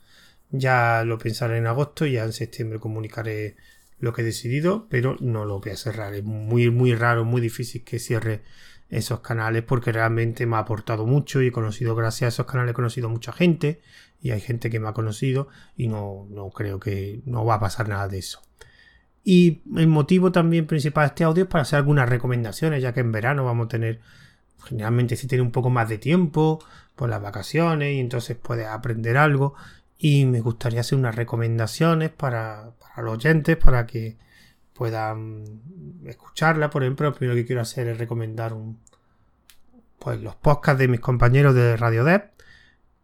ya 0.50 1.05
lo 1.05 1.19
pensaré 1.19 1.59
en 1.59 1.67
agosto 1.67 2.07
y 2.07 2.12
ya 2.12 2.25
en 2.25 2.33
septiembre 2.33 2.79
comunicaré 2.79 3.57
lo 4.00 4.12
que 4.12 4.23
he 4.23 4.25
decidido, 4.25 4.87
pero 4.88 5.17
no 5.21 5.45
lo 5.45 5.61
voy 5.61 5.73
a 5.73 5.76
cerrar. 5.76 6.14
Es 6.14 6.25
muy, 6.25 6.71
muy 6.71 6.95
raro, 6.95 7.25
muy 7.25 7.40
difícil 7.40 7.85
que 7.85 7.99
cierre 7.99 8.43
esos 8.88 9.21
canales 9.21 9.64
porque 9.64 9.93
realmente 9.93 10.47
me 10.47 10.57
ha 10.57 10.61
aportado 10.61 11.07
mucho 11.07 11.43
y 11.43 11.49
he 11.49 11.52
conocido, 11.52 11.95
gracias 11.95 12.23
a 12.23 12.28
esos 12.28 12.47
canales, 12.47 12.73
he 12.73 12.75
conocido 12.75 13.09
mucha 13.09 13.33
gente 13.33 13.81
y 14.21 14.31
hay 14.31 14.40
gente 14.40 14.71
que 14.71 14.81
me 14.81 14.88
ha 14.88 14.93
conocido 14.93 15.49
y 15.76 15.88
no, 15.88 16.26
no 16.31 16.50
creo 16.50 16.81
que 16.81 17.21
no 17.25 17.45
va 17.45 17.55
a 17.55 17.61
pasar 17.61 17.88
nada 17.88 18.09
de 18.09 18.19
eso. 18.19 18.40
Y 19.25 19.61
el 19.76 19.88
motivo 19.88 20.33
también 20.33 20.67
principal 20.67 21.05
de 21.05 21.09
este 21.09 21.25
audio 21.25 21.45
es 21.45 21.50
para 21.50 21.62
hacer 21.62 21.76
algunas 21.78 22.09
recomendaciones, 22.09 22.83
ya 22.83 22.95
que 22.95 23.00
en 23.00 23.12
verano 23.12 23.45
vamos 23.45 23.67
a 23.67 23.69
tener, 23.69 24.00
generalmente 24.64 25.17
si 25.17 25.26
tiene 25.26 25.43
un 25.43 25.52
poco 25.52 25.69
más 25.69 25.88
de 25.88 25.99
tiempo, 25.99 26.61
por 26.99 27.09
las 27.09 27.23
vacaciones 27.23 27.95
y 27.95 28.00
entonces 28.00 28.37
puedes 28.37 28.67
aprender 28.67 29.17
algo 29.17 29.55
y 29.99 30.26
me 30.26 30.40
gustaría 30.40 30.81
hacer 30.81 30.99
unas 30.99 31.14
recomendaciones 31.14 32.11
para, 32.11 32.73
los 33.02 33.14
oyentes 33.14 33.57
para 33.57 33.87
que 33.87 34.17
puedan 34.73 35.61
escucharla. 36.07 36.71
Por 36.71 36.83
ejemplo, 36.83 37.09
lo 37.09 37.14
primero 37.14 37.35
que 37.35 37.45
quiero 37.45 37.62
hacer 37.62 37.88
es 37.88 37.99
recomendar 37.99 38.52
un, 38.52 38.78
pues 39.99 40.21
los 40.21 40.37
podcasts 40.37 40.78
de 40.78 40.88
mis 40.88 41.00
compañeros 41.00 41.55
de 41.55 41.76
Radio 41.76 42.05
Dev, 42.05 42.31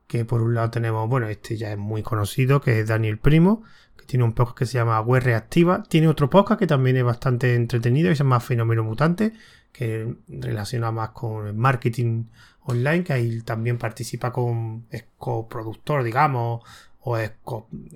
que 0.07 0.25
por 0.25 0.43
un 0.43 0.55
lado 0.55 0.71
tenemos, 0.71 1.09
bueno, 1.09 1.29
este 1.29 1.57
ya 1.57 1.73
es 1.73 1.79
muy 1.79 2.03
conocido, 2.03 2.61
que 2.61 2.81
es 2.81 2.87
Daniel 2.87 3.19
Primo, 3.19 3.63
que 3.97 4.07
tiene 4.07 4.25
un 4.25 4.33
podcast 4.33 4.59
que 4.59 4.67
se 4.67 4.75
llama 4.75 5.01
Web 5.01 5.25
Reactiva. 5.25 5.83
Tiene 5.83 6.09
otro 6.09 6.31
podcast 6.31 6.61
que 6.61 6.67
también 6.67 6.97
es 6.97 7.05
bastante 7.05 7.55
entretenido, 7.55 8.09
que 8.09 8.17
se 8.17 8.23
llama 8.23 8.41
Fenómeno 8.41 8.85
Mutante, 8.85 9.33
que 9.73 10.15
relaciona 10.29 10.93
más 10.93 11.11
con 11.11 11.49
el 11.49 11.55
marketing 11.55 12.27
online, 12.67 13.03
que 13.03 13.13
ahí 13.13 13.41
también 13.43 13.79
participa 13.79 14.33
con, 14.33 14.87
es 14.91 15.07
coproductor, 15.19 16.05
digamos, 16.05 16.63
o, 17.05 17.19
es 17.19 17.33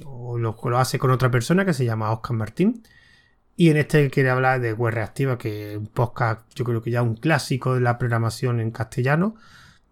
o 0.04 0.38
lo, 0.38 0.78
hace 0.78 0.98
con 0.98 1.10
otra 1.10 1.30
persona 1.30 1.64
que 1.64 1.72
se 1.72 1.84
llama 1.84 2.12
Oscar 2.12 2.36
Martín. 2.36 2.82
Y 3.56 3.70
en 3.70 3.78
este 3.78 4.10
quiere 4.10 4.30
hablar 4.30 4.60
de 4.60 4.72
web 4.72 4.94
reactiva, 4.94 5.36
que 5.36 5.72
es 5.72 5.78
un 5.78 5.88
podcast, 5.88 6.42
yo 6.54 6.64
creo 6.64 6.82
que 6.82 6.90
ya 6.90 7.02
un 7.02 7.16
clásico 7.16 7.74
de 7.74 7.80
la 7.80 7.98
programación 7.98 8.60
en 8.60 8.70
castellano. 8.70 9.34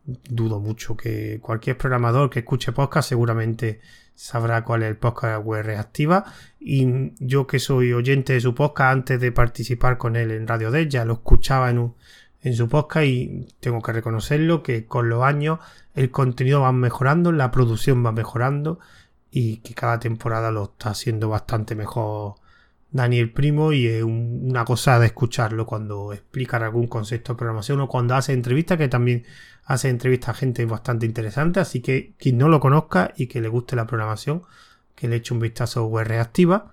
Dudo 0.04 0.60
mucho 0.60 0.96
que 0.96 1.40
cualquier 1.40 1.76
programador 1.76 2.30
que 2.30 2.40
escuche 2.40 2.70
podcast 2.70 3.08
seguramente 3.08 3.80
sabrá 4.14 4.62
cuál 4.62 4.84
es 4.84 4.90
el 4.90 4.96
podcast 4.96 5.44
web 5.44 5.64
reactiva. 5.64 6.24
Y 6.60 7.12
yo 7.18 7.46
que 7.46 7.58
soy 7.58 7.92
oyente 7.92 8.34
de 8.34 8.40
su 8.40 8.54
podcast 8.54 8.92
antes 8.92 9.20
de 9.20 9.32
participar 9.32 9.98
con 9.98 10.14
él 10.14 10.30
en 10.30 10.46
Radio 10.46 10.70
D, 10.70 10.88
ya 10.88 11.04
lo 11.04 11.14
escuchaba 11.14 11.70
en 11.70 11.94
en 12.46 12.54
su 12.54 12.68
podcast 12.68 13.06
y 13.06 13.48
tengo 13.58 13.82
que 13.82 13.92
reconocerlo 13.92 14.62
que 14.62 14.84
con 14.86 15.08
los 15.08 15.24
años 15.24 15.58
el 15.94 16.12
contenido 16.12 16.60
va 16.60 16.70
mejorando, 16.70 17.32
la 17.32 17.50
producción 17.50 18.06
va 18.06 18.12
mejorando 18.12 18.78
y 19.30 19.58
que 19.58 19.74
cada 19.74 19.98
temporada 19.98 20.50
lo 20.50 20.64
está 20.64 20.90
haciendo 20.90 21.28
bastante 21.28 21.74
mejor 21.74 22.34
Daniel 22.90 23.32
Primo 23.32 23.72
y 23.72 23.86
es 23.86 24.02
una 24.02 24.64
cosa 24.64 24.98
de 24.98 25.06
escucharlo 25.06 25.66
cuando 25.66 26.12
explica 26.12 26.56
algún 26.56 26.86
concepto 26.86 27.32
de 27.32 27.38
programación 27.38 27.80
o 27.80 27.88
cuando 27.88 28.14
hace 28.14 28.32
entrevistas 28.32 28.78
que 28.78 28.88
también 28.88 29.24
hace 29.64 29.88
entrevistas 29.88 30.30
a 30.30 30.34
gente 30.34 30.64
bastante 30.64 31.06
interesante. 31.06 31.60
Así 31.60 31.80
que 31.80 32.14
quien 32.18 32.38
no 32.38 32.48
lo 32.48 32.60
conozca 32.60 33.12
y 33.16 33.26
que 33.26 33.40
le 33.40 33.48
guste 33.48 33.76
la 33.76 33.86
programación 33.86 34.42
que 34.96 35.06
le 35.06 35.16
eche 35.16 35.34
un 35.34 35.40
vistazo 35.40 35.80
a 35.80 35.86
web 35.86 36.08
reactiva. 36.08 36.72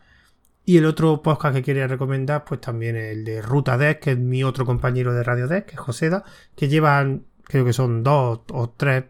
Y 0.65 0.77
el 0.77 0.85
otro 0.85 1.21
podcast 1.21 1.55
que 1.55 1.61
quería 1.61 1.87
recomendar, 1.87 2.45
pues 2.45 2.61
también 2.61 2.95
el 2.95 3.25
de 3.25 3.41
Ruta 3.41 3.77
Desk, 3.77 3.99
que 3.99 4.11
es 4.11 4.17
mi 4.17 4.43
otro 4.45 4.65
compañero 4.65 5.13
de 5.13 5.21
Radio 5.21 5.47
Desk, 5.47 5.67
que 5.67 5.73
es 5.73 5.79
Joseda, 5.79 6.23
que 6.55 6.69
llevan, 6.69 7.25
creo 7.43 7.65
que 7.65 7.73
son 7.73 8.01
dos 8.01 8.41
o 8.49 8.69
tres, 8.69 9.03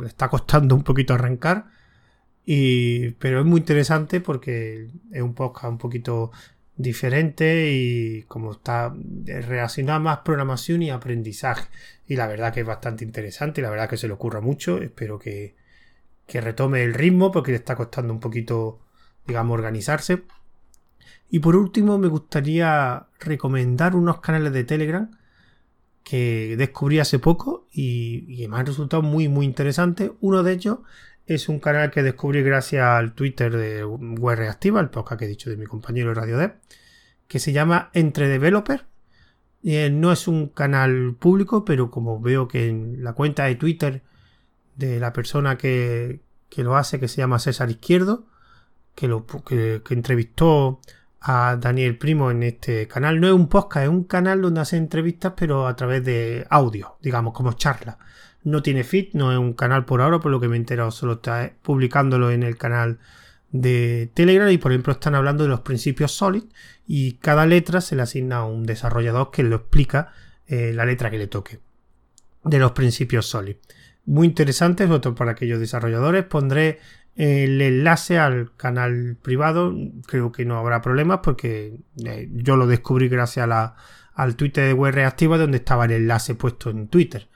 le 0.00 0.08
está 0.08 0.28
costando 0.28 0.74
un 0.74 0.82
poquito 0.82 1.14
arrancar, 1.14 1.66
y, 2.50 3.10
pero 3.18 3.40
es 3.40 3.44
muy 3.44 3.60
interesante 3.60 4.22
porque 4.22 4.88
es 5.12 5.20
un 5.20 5.34
podcast 5.34 5.66
un 5.66 5.76
poquito 5.76 6.30
diferente 6.76 7.72
y 7.74 8.22
como 8.22 8.52
está 8.52 8.94
relacionado 9.26 10.00
más 10.00 10.20
programación 10.20 10.82
y 10.82 10.88
aprendizaje. 10.88 11.68
Y 12.06 12.16
la 12.16 12.26
verdad 12.26 12.54
que 12.54 12.60
es 12.60 12.66
bastante 12.66 13.04
interesante 13.04 13.60
y 13.60 13.64
la 13.64 13.68
verdad 13.68 13.90
que 13.90 13.98
se 13.98 14.06
le 14.06 14.14
ocurra 14.14 14.40
mucho. 14.40 14.78
Espero 14.78 15.18
que, 15.18 15.56
que 16.26 16.40
retome 16.40 16.82
el 16.84 16.94
ritmo 16.94 17.30
porque 17.32 17.50
le 17.50 17.58
está 17.58 17.76
costando 17.76 18.14
un 18.14 18.20
poquito, 18.20 18.80
digamos, 19.26 19.52
organizarse. 19.52 20.22
Y 21.28 21.40
por 21.40 21.54
último, 21.54 21.98
me 21.98 22.08
gustaría 22.08 23.08
recomendar 23.20 23.94
unos 23.94 24.22
canales 24.22 24.54
de 24.54 24.64
Telegram 24.64 25.10
que 26.02 26.54
descubrí 26.56 26.98
hace 26.98 27.18
poco 27.18 27.68
y, 27.70 28.46
me 28.48 28.56
han 28.56 28.64
resultado 28.64 29.02
muy, 29.02 29.28
muy 29.28 29.44
interesantes. 29.44 30.12
Uno 30.22 30.42
de 30.42 30.54
ellos 30.54 30.78
es 31.28 31.50
un 31.50 31.60
canal 31.60 31.90
que 31.90 32.02
descubrí 32.02 32.42
gracias 32.42 32.84
al 32.84 33.12
Twitter 33.12 33.54
de 33.54 33.84
Web 33.84 34.38
Reactiva, 34.38 34.80
el 34.80 34.88
podcast 34.88 35.18
que 35.18 35.26
he 35.26 35.28
dicho 35.28 35.50
de 35.50 35.58
mi 35.58 35.66
compañero 35.66 36.14
Radio 36.14 36.38
Dev, 36.38 36.54
que 37.28 37.38
se 37.38 37.52
llama 37.52 37.90
Entre 37.92 38.28
Developer. 38.28 38.86
Eh, 39.62 39.90
no 39.90 40.10
es 40.10 40.26
un 40.26 40.48
canal 40.48 41.16
público, 41.18 41.66
pero 41.66 41.90
como 41.90 42.18
veo 42.18 42.48
que 42.48 42.68
en 42.68 43.04
la 43.04 43.12
cuenta 43.12 43.44
de 43.44 43.56
Twitter 43.56 44.02
de 44.76 44.98
la 45.00 45.12
persona 45.12 45.58
que, 45.58 46.22
lo 46.56 46.76
hace, 46.76 46.98
que 46.98 47.08
se 47.08 47.18
llama 47.18 47.38
César 47.38 47.68
Izquierdo, 47.68 48.26
que, 48.94 49.06
lo, 49.06 49.26
que 49.26 49.82
entrevistó 49.90 50.80
a 51.20 51.56
Daniel 51.60 51.98
Primo 51.98 52.30
en 52.30 52.42
este 52.42 52.88
canal. 52.88 53.20
No 53.20 53.26
es 53.26 53.34
un 53.34 53.48
podcast, 53.48 53.84
es 53.84 53.90
un 53.90 54.04
canal 54.04 54.40
donde 54.40 54.62
hace 54.62 54.78
entrevistas, 54.78 55.34
pero 55.36 55.66
a 55.66 55.76
través 55.76 56.04
de 56.04 56.46
audio, 56.48 56.96
digamos, 57.02 57.34
como 57.34 57.52
charla. 57.52 57.98
No 58.44 58.62
tiene 58.62 58.84
feed, 58.84 59.08
no 59.14 59.32
es 59.32 59.38
un 59.38 59.52
canal 59.52 59.84
por 59.84 60.00
ahora, 60.00 60.20
por 60.20 60.30
lo 60.30 60.40
que 60.40 60.48
me 60.48 60.56
he 60.56 60.58
enterado, 60.58 60.90
solo 60.90 61.14
está 61.14 61.52
publicándolo 61.62 62.30
en 62.30 62.42
el 62.42 62.56
canal 62.56 62.98
de 63.50 64.10
Telegram 64.14 64.50
y 64.50 64.58
por 64.58 64.72
ejemplo 64.72 64.92
están 64.92 65.14
hablando 65.14 65.44
de 65.44 65.48
los 65.48 65.60
principios 65.60 66.12
SOLID 66.12 66.44
y 66.86 67.14
cada 67.14 67.46
letra 67.46 67.80
se 67.80 67.96
le 67.96 68.02
asigna 68.02 68.38
a 68.38 68.44
un 68.44 68.64
desarrollador 68.64 69.30
que 69.30 69.42
lo 69.42 69.56
explica 69.56 70.12
eh, 70.46 70.72
la 70.74 70.84
letra 70.84 71.10
que 71.10 71.18
le 71.18 71.26
toque 71.26 71.60
de 72.44 72.58
los 72.58 72.72
principios 72.72 73.26
SOLID. 73.26 73.56
Muy 74.06 74.26
interesante, 74.26 74.86
sobre 74.86 75.12
para 75.12 75.32
aquellos 75.32 75.60
desarrolladores. 75.60 76.24
Pondré 76.24 76.78
el 77.14 77.60
enlace 77.60 78.18
al 78.18 78.54
canal 78.56 79.18
privado. 79.20 79.74
Creo 80.06 80.32
que 80.32 80.46
no 80.46 80.56
habrá 80.56 80.80
problemas 80.80 81.20
porque 81.22 81.76
eh, 82.04 82.28
yo 82.32 82.56
lo 82.56 82.66
descubrí 82.66 83.08
gracias 83.08 83.46
al 84.14 84.36
Twitter 84.36 84.66
de 84.66 84.72
web 84.72 84.94
reactiva 84.94 85.36
donde 85.36 85.58
estaba 85.58 85.84
el 85.84 85.92
enlace 85.92 86.34
puesto 86.34 86.70
en 86.70 86.88
Twitter. 86.88 87.28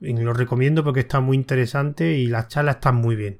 Lo 0.00 0.32
recomiendo 0.32 0.84
porque 0.84 1.00
está 1.00 1.20
muy 1.20 1.36
interesante 1.36 2.16
y 2.16 2.26
las 2.26 2.48
charlas 2.48 2.76
están 2.76 2.96
muy 2.96 3.16
bien. 3.16 3.38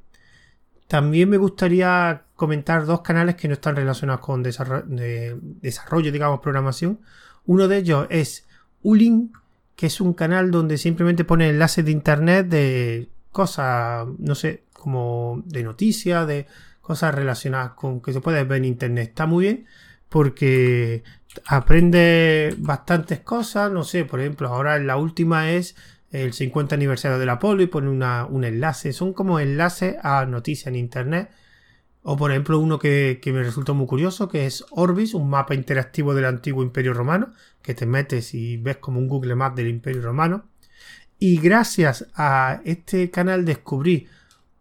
También 0.88 1.28
me 1.28 1.36
gustaría 1.36 2.22
comentar 2.34 2.86
dos 2.86 3.00
canales 3.02 3.34
que 3.34 3.48
no 3.48 3.54
están 3.54 3.76
relacionados 3.76 4.20
con 4.20 4.42
desarrollo, 4.42 6.12
digamos, 6.12 6.40
programación. 6.40 7.00
Uno 7.44 7.68
de 7.68 7.78
ellos 7.78 8.06
es 8.08 8.46
Ulin, 8.82 9.32
que 9.74 9.86
es 9.86 10.00
un 10.00 10.14
canal 10.14 10.50
donde 10.50 10.78
simplemente 10.78 11.24
pone 11.24 11.48
enlaces 11.48 11.84
de 11.84 11.90
internet 11.90 12.46
de 12.48 13.08
cosas, 13.32 14.06
no 14.18 14.34
sé, 14.34 14.62
como 14.72 15.42
de 15.44 15.62
noticias, 15.62 16.26
de 16.26 16.46
cosas 16.80 17.14
relacionadas 17.14 17.72
con 17.72 18.00
que 18.00 18.12
se 18.12 18.20
puede 18.20 18.44
ver 18.44 18.58
en 18.58 18.64
internet. 18.66 19.08
Está 19.08 19.26
muy 19.26 19.44
bien 19.44 19.66
porque 20.08 21.02
aprende 21.46 22.54
bastantes 22.58 23.20
cosas, 23.20 23.72
no 23.72 23.82
sé, 23.82 24.04
por 24.04 24.20
ejemplo, 24.20 24.48
ahora 24.48 24.78
la 24.78 24.96
última 24.96 25.50
es 25.50 25.74
el 26.16 26.32
50 26.32 26.74
aniversario 26.74 27.18
del 27.18 27.28
Apolo 27.28 27.62
y 27.62 27.66
pone 27.66 27.88
un 27.90 28.44
enlace, 28.44 28.92
son 28.92 29.12
como 29.12 29.38
enlaces 29.38 29.96
a 30.02 30.24
noticias 30.26 30.68
en 30.68 30.76
internet. 30.76 31.30
O 32.02 32.16
por 32.16 32.30
ejemplo 32.30 32.60
uno 32.60 32.78
que, 32.78 33.20
me 33.26 33.42
resultó 33.42 33.74
muy 33.74 33.86
curioso, 33.86 34.28
que 34.28 34.46
es 34.46 34.64
Orbis, 34.70 35.14
un 35.14 35.28
mapa 35.28 35.54
interactivo 35.54 36.14
del 36.14 36.26
antiguo 36.26 36.62
Imperio 36.62 36.94
Romano, 36.94 37.32
que 37.62 37.74
te 37.74 37.84
metes 37.84 38.32
y 38.32 38.56
ves 38.56 38.76
como 38.76 39.00
un 39.00 39.08
Google 39.08 39.34
Maps 39.34 39.56
del 39.56 39.68
Imperio 39.68 40.02
Romano. 40.02 40.44
Y 41.18 41.38
gracias 41.38 42.06
a 42.14 42.60
este 42.64 43.10
canal 43.10 43.44
descubrí 43.44 44.06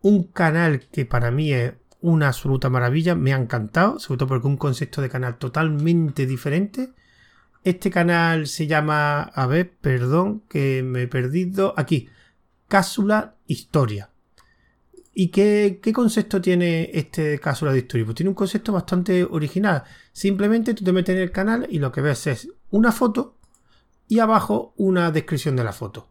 un 0.02 0.24
canal 0.24 0.82
que 0.92 1.06
para 1.06 1.30
mí 1.30 1.54
es 1.54 1.74
una 2.02 2.28
absoluta 2.30 2.70
maravilla, 2.70 3.16
me 3.16 3.34
ha 3.34 3.38
encantado, 3.38 4.00
sobre 4.00 4.20
todo 4.20 4.30
porque 4.30 4.48
un 4.48 4.58
concepto 4.58 5.02
de 5.02 5.10
canal 5.10 5.38
totalmente 5.38 6.26
diferente. 6.26 6.90
Este 7.66 7.90
canal 7.90 8.46
se 8.46 8.68
llama, 8.68 9.24
a 9.24 9.48
ver, 9.48 9.74
perdón, 9.82 10.44
que 10.48 10.84
me 10.84 11.02
he 11.02 11.08
perdido, 11.08 11.74
aquí, 11.76 12.10
Cápsula 12.68 13.38
Historia. 13.48 14.12
¿Y 15.16 15.30
qué, 15.30 15.80
concepto 15.92 16.40
tiene 16.40 16.92
este 16.94 17.40
Cápsula 17.40 17.72
de 17.72 17.80
Historia? 17.80 18.06
Pues 18.06 18.16
tiene 18.18 18.30
un 18.30 18.36
concepto 18.36 18.72
bastante 18.72 19.24
original. 19.24 19.84
Simplemente 20.12 20.76
tú 20.76 20.84
te 20.84 20.92
metes 20.92 21.16
en 21.16 21.24
el 21.24 21.32
canal 21.32 21.66
y 21.68 21.80
lo 21.80 21.92
que 21.92 22.02
ves 22.02 22.28
es 22.28 22.50
una 22.70 22.92
foto 22.92 23.40
y 24.08 24.20
abajo 24.20 24.76
una 24.78 25.10
descripción 25.10 25.56
de 25.56 25.64
la 25.64 25.74
foto. 25.74 26.08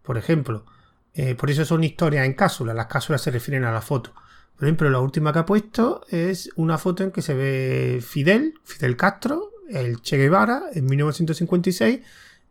Por 0.00 0.16
ejemplo, 0.16 0.64
eh, 1.12 1.34
por 1.34 1.50
eso 1.50 1.64
son 1.64 1.82
historias 1.82 2.24
en 2.24 2.34
cápsulas. 2.34 2.76
Las 2.76 2.86
cápsulas 2.86 3.20
se 3.20 3.32
refieren 3.32 3.64
a 3.64 3.72
la 3.72 3.80
foto. 3.80 4.14
Por 4.54 4.68
ejemplo, 4.68 4.88
la 4.90 5.00
última 5.00 5.32
que 5.32 5.40
ha 5.40 5.46
puesto 5.46 6.02
es 6.08 6.50
una 6.54 6.78
foto 6.78 7.02
en 7.02 7.10
que 7.10 7.20
se 7.20 7.34
ve 7.34 8.00
Fidel, 8.00 8.54
Fidel 8.62 8.96
Castro, 8.96 9.53
el 9.68 10.00
Che 10.02 10.16
Guevara, 10.16 10.64
en 10.72 10.86
1956, 10.86 12.00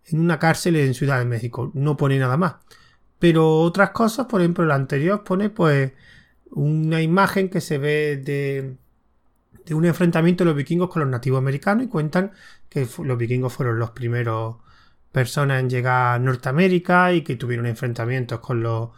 en 0.05 0.19
una 0.19 0.39
cárcel 0.39 0.75
en 0.75 0.93
Ciudad 0.93 1.19
de 1.19 1.25
México. 1.25 1.71
No 1.73 1.97
pone 1.97 2.19
nada 2.19 2.37
más. 2.37 2.55
Pero 3.19 3.59
otras 3.61 3.91
cosas, 3.91 4.25
por 4.27 4.41
ejemplo, 4.41 4.65
la 4.65 4.75
anterior 4.75 5.23
pone 5.23 5.49
pues 5.49 5.93
una 6.51 7.01
imagen 7.01 7.49
que 7.49 7.61
se 7.61 7.77
ve 7.77 8.17
de, 8.17 8.75
de 9.65 9.73
un 9.73 9.85
enfrentamiento 9.85 10.43
de 10.43 10.49
los 10.49 10.57
vikingos 10.57 10.89
con 10.89 11.01
los 11.01 11.09
nativos 11.09 11.39
americanos 11.39 11.85
y 11.85 11.89
cuentan 11.89 12.31
que 12.69 12.87
los 13.03 13.17
vikingos 13.17 13.53
fueron 13.53 13.79
los 13.79 13.91
primeros 13.91 14.57
personas 15.11 15.61
en 15.61 15.69
llegar 15.69 16.15
a 16.15 16.19
Norteamérica 16.19 17.13
y 17.13 17.21
que 17.21 17.35
tuvieron 17.35 17.65
enfrentamientos 17.65 18.39
con 18.39 18.61
los 18.63 18.89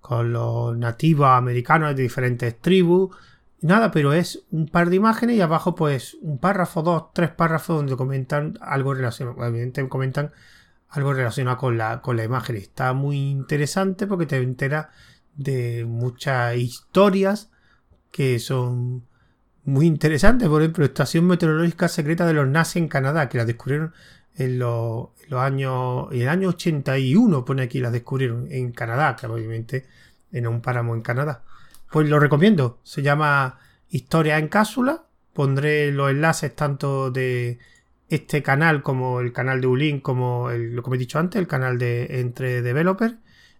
con 0.00 0.34
los 0.34 0.76
nativos 0.76 1.28
americanos 1.28 1.96
de 1.96 2.02
diferentes 2.02 2.60
tribus. 2.60 3.16
Nada, 3.64 3.90
pero 3.92 4.12
es 4.12 4.44
un 4.50 4.66
par 4.66 4.90
de 4.90 4.96
imágenes 4.96 5.36
y 5.36 5.40
abajo 5.40 5.74
pues 5.74 6.18
un 6.20 6.36
párrafo, 6.36 6.82
dos, 6.82 7.04
tres 7.14 7.30
párrafos 7.30 7.78
donde 7.78 7.96
comentan 7.96 8.58
algo 8.60 8.92
relacionado, 8.92 9.38
obviamente 9.38 9.88
comentan 9.88 10.32
algo 10.90 11.14
relacionado 11.14 11.56
con 11.56 11.78
la, 11.78 12.02
con 12.02 12.18
la 12.18 12.24
imagen. 12.24 12.56
Está 12.56 12.92
muy 12.92 13.16
interesante 13.16 14.06
porque 14.06 14.26
te 14.26 14.36
enteras 14.36 14.88
de 15.34 15.86
muchas 15.86 16.56
historias 16.56 17.50
que 18.10 18.38
son 18.38 19.06
muy 19.64 19.86
interesantes. 19.86 20.46
Por 20.46 20.60
ejemplo, 20.60 20.84
estación 20.84 21.26
meteorológica 21.26 21.88
secreta 21.88 22.26
de 22.26 22.34
los 22.34 22.46
nazis 22.46 22.76
en 22.82 22.88
Canadá, 22.88 23.30
que 23.30 23.38
la 23.38 23.46
descubrieron 23.46 23.94
en 24.34 24.58
los, 24.58 25.08
años, 25.30 26.08
en 26.12 26.20
el 26.20 26.28
año 26.28 26.50
81, 26.50 27.46
pone 27.46 27.62
aquí, 27.62 27.80
la 27.80 27.90
descubrieron 27.90 28.46
en 28.50 28.72
Canadá, 28.72 29.16
que 29.16 29.26
obviamente 29.26 29.86
en 30.32 30.48
un 30.48 30.60
páramo 30.60 30.94
en 30.94 31.00
Canadá. 31.00 31.44
Pues 31.94 32.08
lo 32.08 32.18
recomiendo, 32.18 32.80
se 32.82 33.02
llama 33.02 33.60
Historia 33.88 34.38
en 34.38 34.48
Cápsula, 34.48 35.04
pondré 35.32 35.92
los 35.92 36.10
enlaces 36.10 36.52
tanto 36.56 37.12
de 37.12 37.60
este 38.08 38.42
canal 38.42 38.82
como 38.82 39.20
el 39.20 39.32
canal 39.32 39.60
de 39.60 39.68
Ulin, 39.68 40.00
como 40.00 40.50
lo 40.50 40.82
que 40.82 40.90
me 40.90 40.96
he 40.96 40.98
dicho 40.98 41.20
antes, 41.20 41.38
el 41.38 41.46
canal 41.46 41.78
de 41.78 42.18
Entre 42.18 42.62
Developers. 42.62 43.14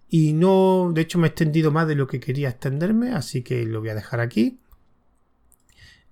Y 0.08 0.32
no, 0.32 0.90
de 0.92 1.02
hecho 1.02 1.20
me 1.20 1.28
he 1.28 1.30
extendido 1.30 1.70
más 1.70 1.86
de 1.86 1.94
lo 1.94 2.08
que 2.08 2.18
quería 2.18 2.48
extenderme, 2.48 3.12
así 3.12 3.42
que 3.42 3.64
lo 3.66 3.78
voy 3.78 3.90
a 3.90 3.94
dejar 3.94 4.18
aquí. 4.18 4.58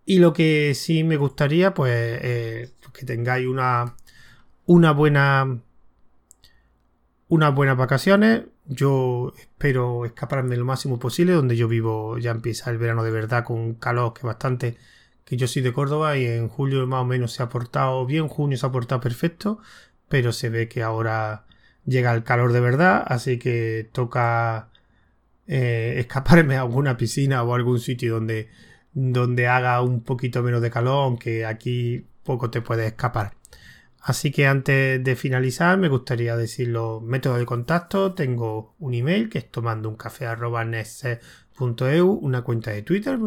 Y 0.06 0.20
lo 0.20 0.32
que 0.32 0.76
sí 0.76 1.02
me 1.02 1.16
gustaría, 1.16 1.74
pues, 1.74 1.92
eh, 2.22 2.70
que 2.94 3.04
tengáis 3.04 3.48
una, 3.48 3.96
una 4.66 4.92
buena 4.92 5.58
unas 7.26 7.52
buenas 7.52 7.76
vacaciones. 7.76 8.42
Yo 8.66 9.32
espero 9.38 10.04
escaparme 10.04 10.56
lo 10.56 10.64
máximo 10.64 10.98
posible. 10.98 11.32
Donde 11.32 11.56
yo 11.56 11.68
vivo 11.68 12.18
ya 12.18 12.30
empieza 12.30 12.70
el 12.70 12.78
verano 12.78 13.02
de 13.04 13.10
verdad 13.10 13.44
con 13.44 13.74
calor 13.74 14.14
que 14.14 14.26
bastante. 14.26 14.76
Que 15.24 15.36
yo 15.36 15.46
soy 15.48 15.62
de 15.62 15.72
Córdoba 15.72 16.16
y 16.16 16.26
en 16.26 16.48
julio 16.48 16.86
más 16.86 17.02
o 17.02 17.04
menos 17.04 17.32
se 17.32 17.42
ha 17.42 17.48
portado 17.48 18.06
bien. 18.06 18.28
Junio 18.28 18.58
se 18.58 18.66
ha 18.66 18.72
portado 18.72 19.00
perfecto. 19.00 19.58
Pero 20.08 20.32
se 20.32 20.48
ve 20.50 20.68
que 20.68 20.82
ahora 20.82 21.46
llega 21.86 22.12
el 22.14 22.24
calor 22.24 22.52
de 22.52 22.60
verdad. 22.60 23.04
Así 23.06 23.38
que 23.38 23.88
toca 23.92 24.70
eh, 25.46 25.96
escaparme 25.98 26.56
a 26.56 26.62
alguna 26.62 26.96
piscina 26.96 27.42
o 27.42 27.54
algún 27.54 27.80
sitio 27.80 28.14
donde, 28.14 28.48
donde 28.92 29.48
haga 29.48 29.80
un 29.82 30.02
poquito 30.02 30.42
menos 30.42 30.62
de 30.62 30.70
calor. 30.70 31.04
Aunque 31.04 31.46
aquí 31.46 32.06
poco 32.24 32.50
te 32.50 32.60
puedes 32.62 32.86
escapar. 32.86 33.41
Así 34.02 34.32
que 34.32 34.48
antes 34.48 35.02
de 35.02 35.14
finalizar 35.14 35.78
me 35.78 35.88
gustaría 35.88 36.36
decir 36.36 36.68
los 36.68 37.00
métodos 37.02 37.38
de 37.38 37.46
contacto. 37.46 38.14
Tengo 38.14 38.74
un 38.80 38.94
email 38.94 39.28
que 39.28 39.38
es 39.38 39.50
tomando 39.50 39.88
un 39.88 39.96
café 39.96 40.26
una 42.20 42.42
cuenta 42.42 42.72
de 42.72 42.82
Twitter 42.82 43.18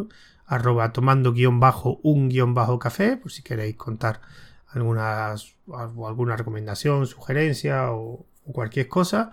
arroba 0.45 0.91
tomando 0.91 1.33
guion 1.33 1.59
bajo 1.59 1.99
un 2.03 2.29
guion 2.29 2.53
bajo 2.53 2.77
café 2.77 3.17
por 3.17 3.31
si 3.31 3.41
queréis 3.41 3.75
contar 3.77 4.21
algunas, 4.67 5.55
alguna 5.73 6.35
recomendación, 6.35 7.07
sugerencia 7.07 7.91
o, 7.91 8.25
cualquier 8.43 8.89
cosa. 8.89 9.31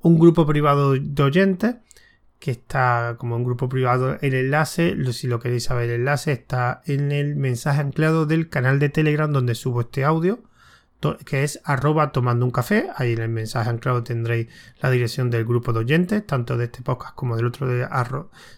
Un 0.00 0.18
grupo 0.18 0.46
privado 0.46 0.94
de 0.94 1.22
oyentes 1.22 1.76
que 2.38 2.52
está 2.52 3.16
como 3.18 3.36
un 3.36 3.44
grupo 3.44 3.68
privado 3.68 4.16
el 4.20 4.34
enlace, 4.34 4.94
si 5.12 5.26
lo 5.26 5.40
queréis 5.40 5.64
saber 5.64 5.90
el 5.90 6.00
enlace 6.00 6.32
está 6.32 6.82
en 6.86 7.10
el 7.10 7.34
mensaje 7.34 7.80
anclado 7.80 8.26
del 8.26 8.48
canal 8.48 8.78
de 8.78 8.90
Telegram 8.90 9.32
donde 9.32 9.56
subo 9.56 9.80
este 9.80 10.04
audio 10.04 10.44
que 11.24 11.44
es 11.44 11.60
arroba 11.64 12.12
tomando 12.12 12.44
un 12.44 12.50
café. 12.50 12.88
Ahí 12.96 13.12
en 13.12 13.20
el 13.20 13.28
mensaje 13.28 13.70
anclado 13.70 14.02
tendréis 14.02 14.48
la 14.80 14.90
dirección 14.90 15.30
del 15.30 15.44
grupo 15.44 15.72
de 15.72 15.80
oyentes, 15.80 16.26
tanto 16.26 16.56
de 16.56 16.66
este 16.66 16.82
podcast 16.82 17.14
como 17.14 17.36
del 17.36 17.46
otro 17.46 17.66
de, 17.66 17.86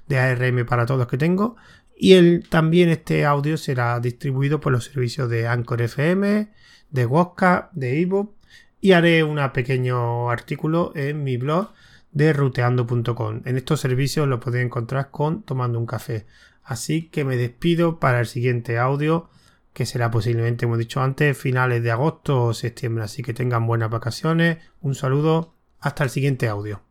de 0.06 0.18
ARM 0.18 0.66
para 0.66 0.86
todos 0.86 1.06
que 1.06 1.18
tengo. 1.18 1.56
Y 1.96 2.14
el, 2.14 2.48
también 2.48 2.88
este 2.90 3.24
audio 3.24 3.56
será 3.56 3.98
distribuido 4.00 4.60
por 4.60 4.72
los 4.72 4.84
servicios 4.84 5.30
de 5.30 5.48
Anchor 5.48 5.82
FM, 5.82 6.48
de 6.90 7.06
Wosca, 7.06 7.70
de 7.72 8.00
Evo. 8.00 8.34
Y 8.80 8.92
haré 8.92 9.24
un 9.24 9.40
pequeño 9.52 10.30
artículo 10.30 10.92
en 10.94 11.24
mi 11.24 11.36
blog 11.38 11.72
de 12.12 12.32
ruteando.com. 12.32 13.42
En 13.44 13.56
estos 13.56 13.80
servicios 13.80 14.28
lo 14.28 14.40
podéis 14.40 14.66
encontrar 14.66 15.10
con 15.10 15.42
Tomando 15.42 15.78
un 15.78 15.86
Café. 15.86 16.26
Así 16.62 17.08
que 17.08 17.24
me 17.24 17.36
despido 17.36 17.98
para 17.98 18.20
el 18.20 18.26
siguiente 18.26 18.78
audio 18.78 19.28
que 19.76 19.84
será 19.84 20.10
posiblemente, 20.10 20.64
como 20.64 20.76
he 20.76 20.78
dicho 20.78 21.02
antes, 21.02 21.36
finales 21.36 21.82
de 21.82 21.90
agosto 21.90 22.44
o 22.44 22.54
septiembre. 22.54 23.04
Así 23.04 23.22
que 23.22 23.34
tengan 23.34 23.66
buenas 23.66 23.90
vacaciones. 23.90 24.56
Un 24.80 24.94
saludo. 24.94 25.54
Hasta 25.80 26.02
el 26.02 26.08
siguiente 26.08 26.48
audio. 26.48 26.85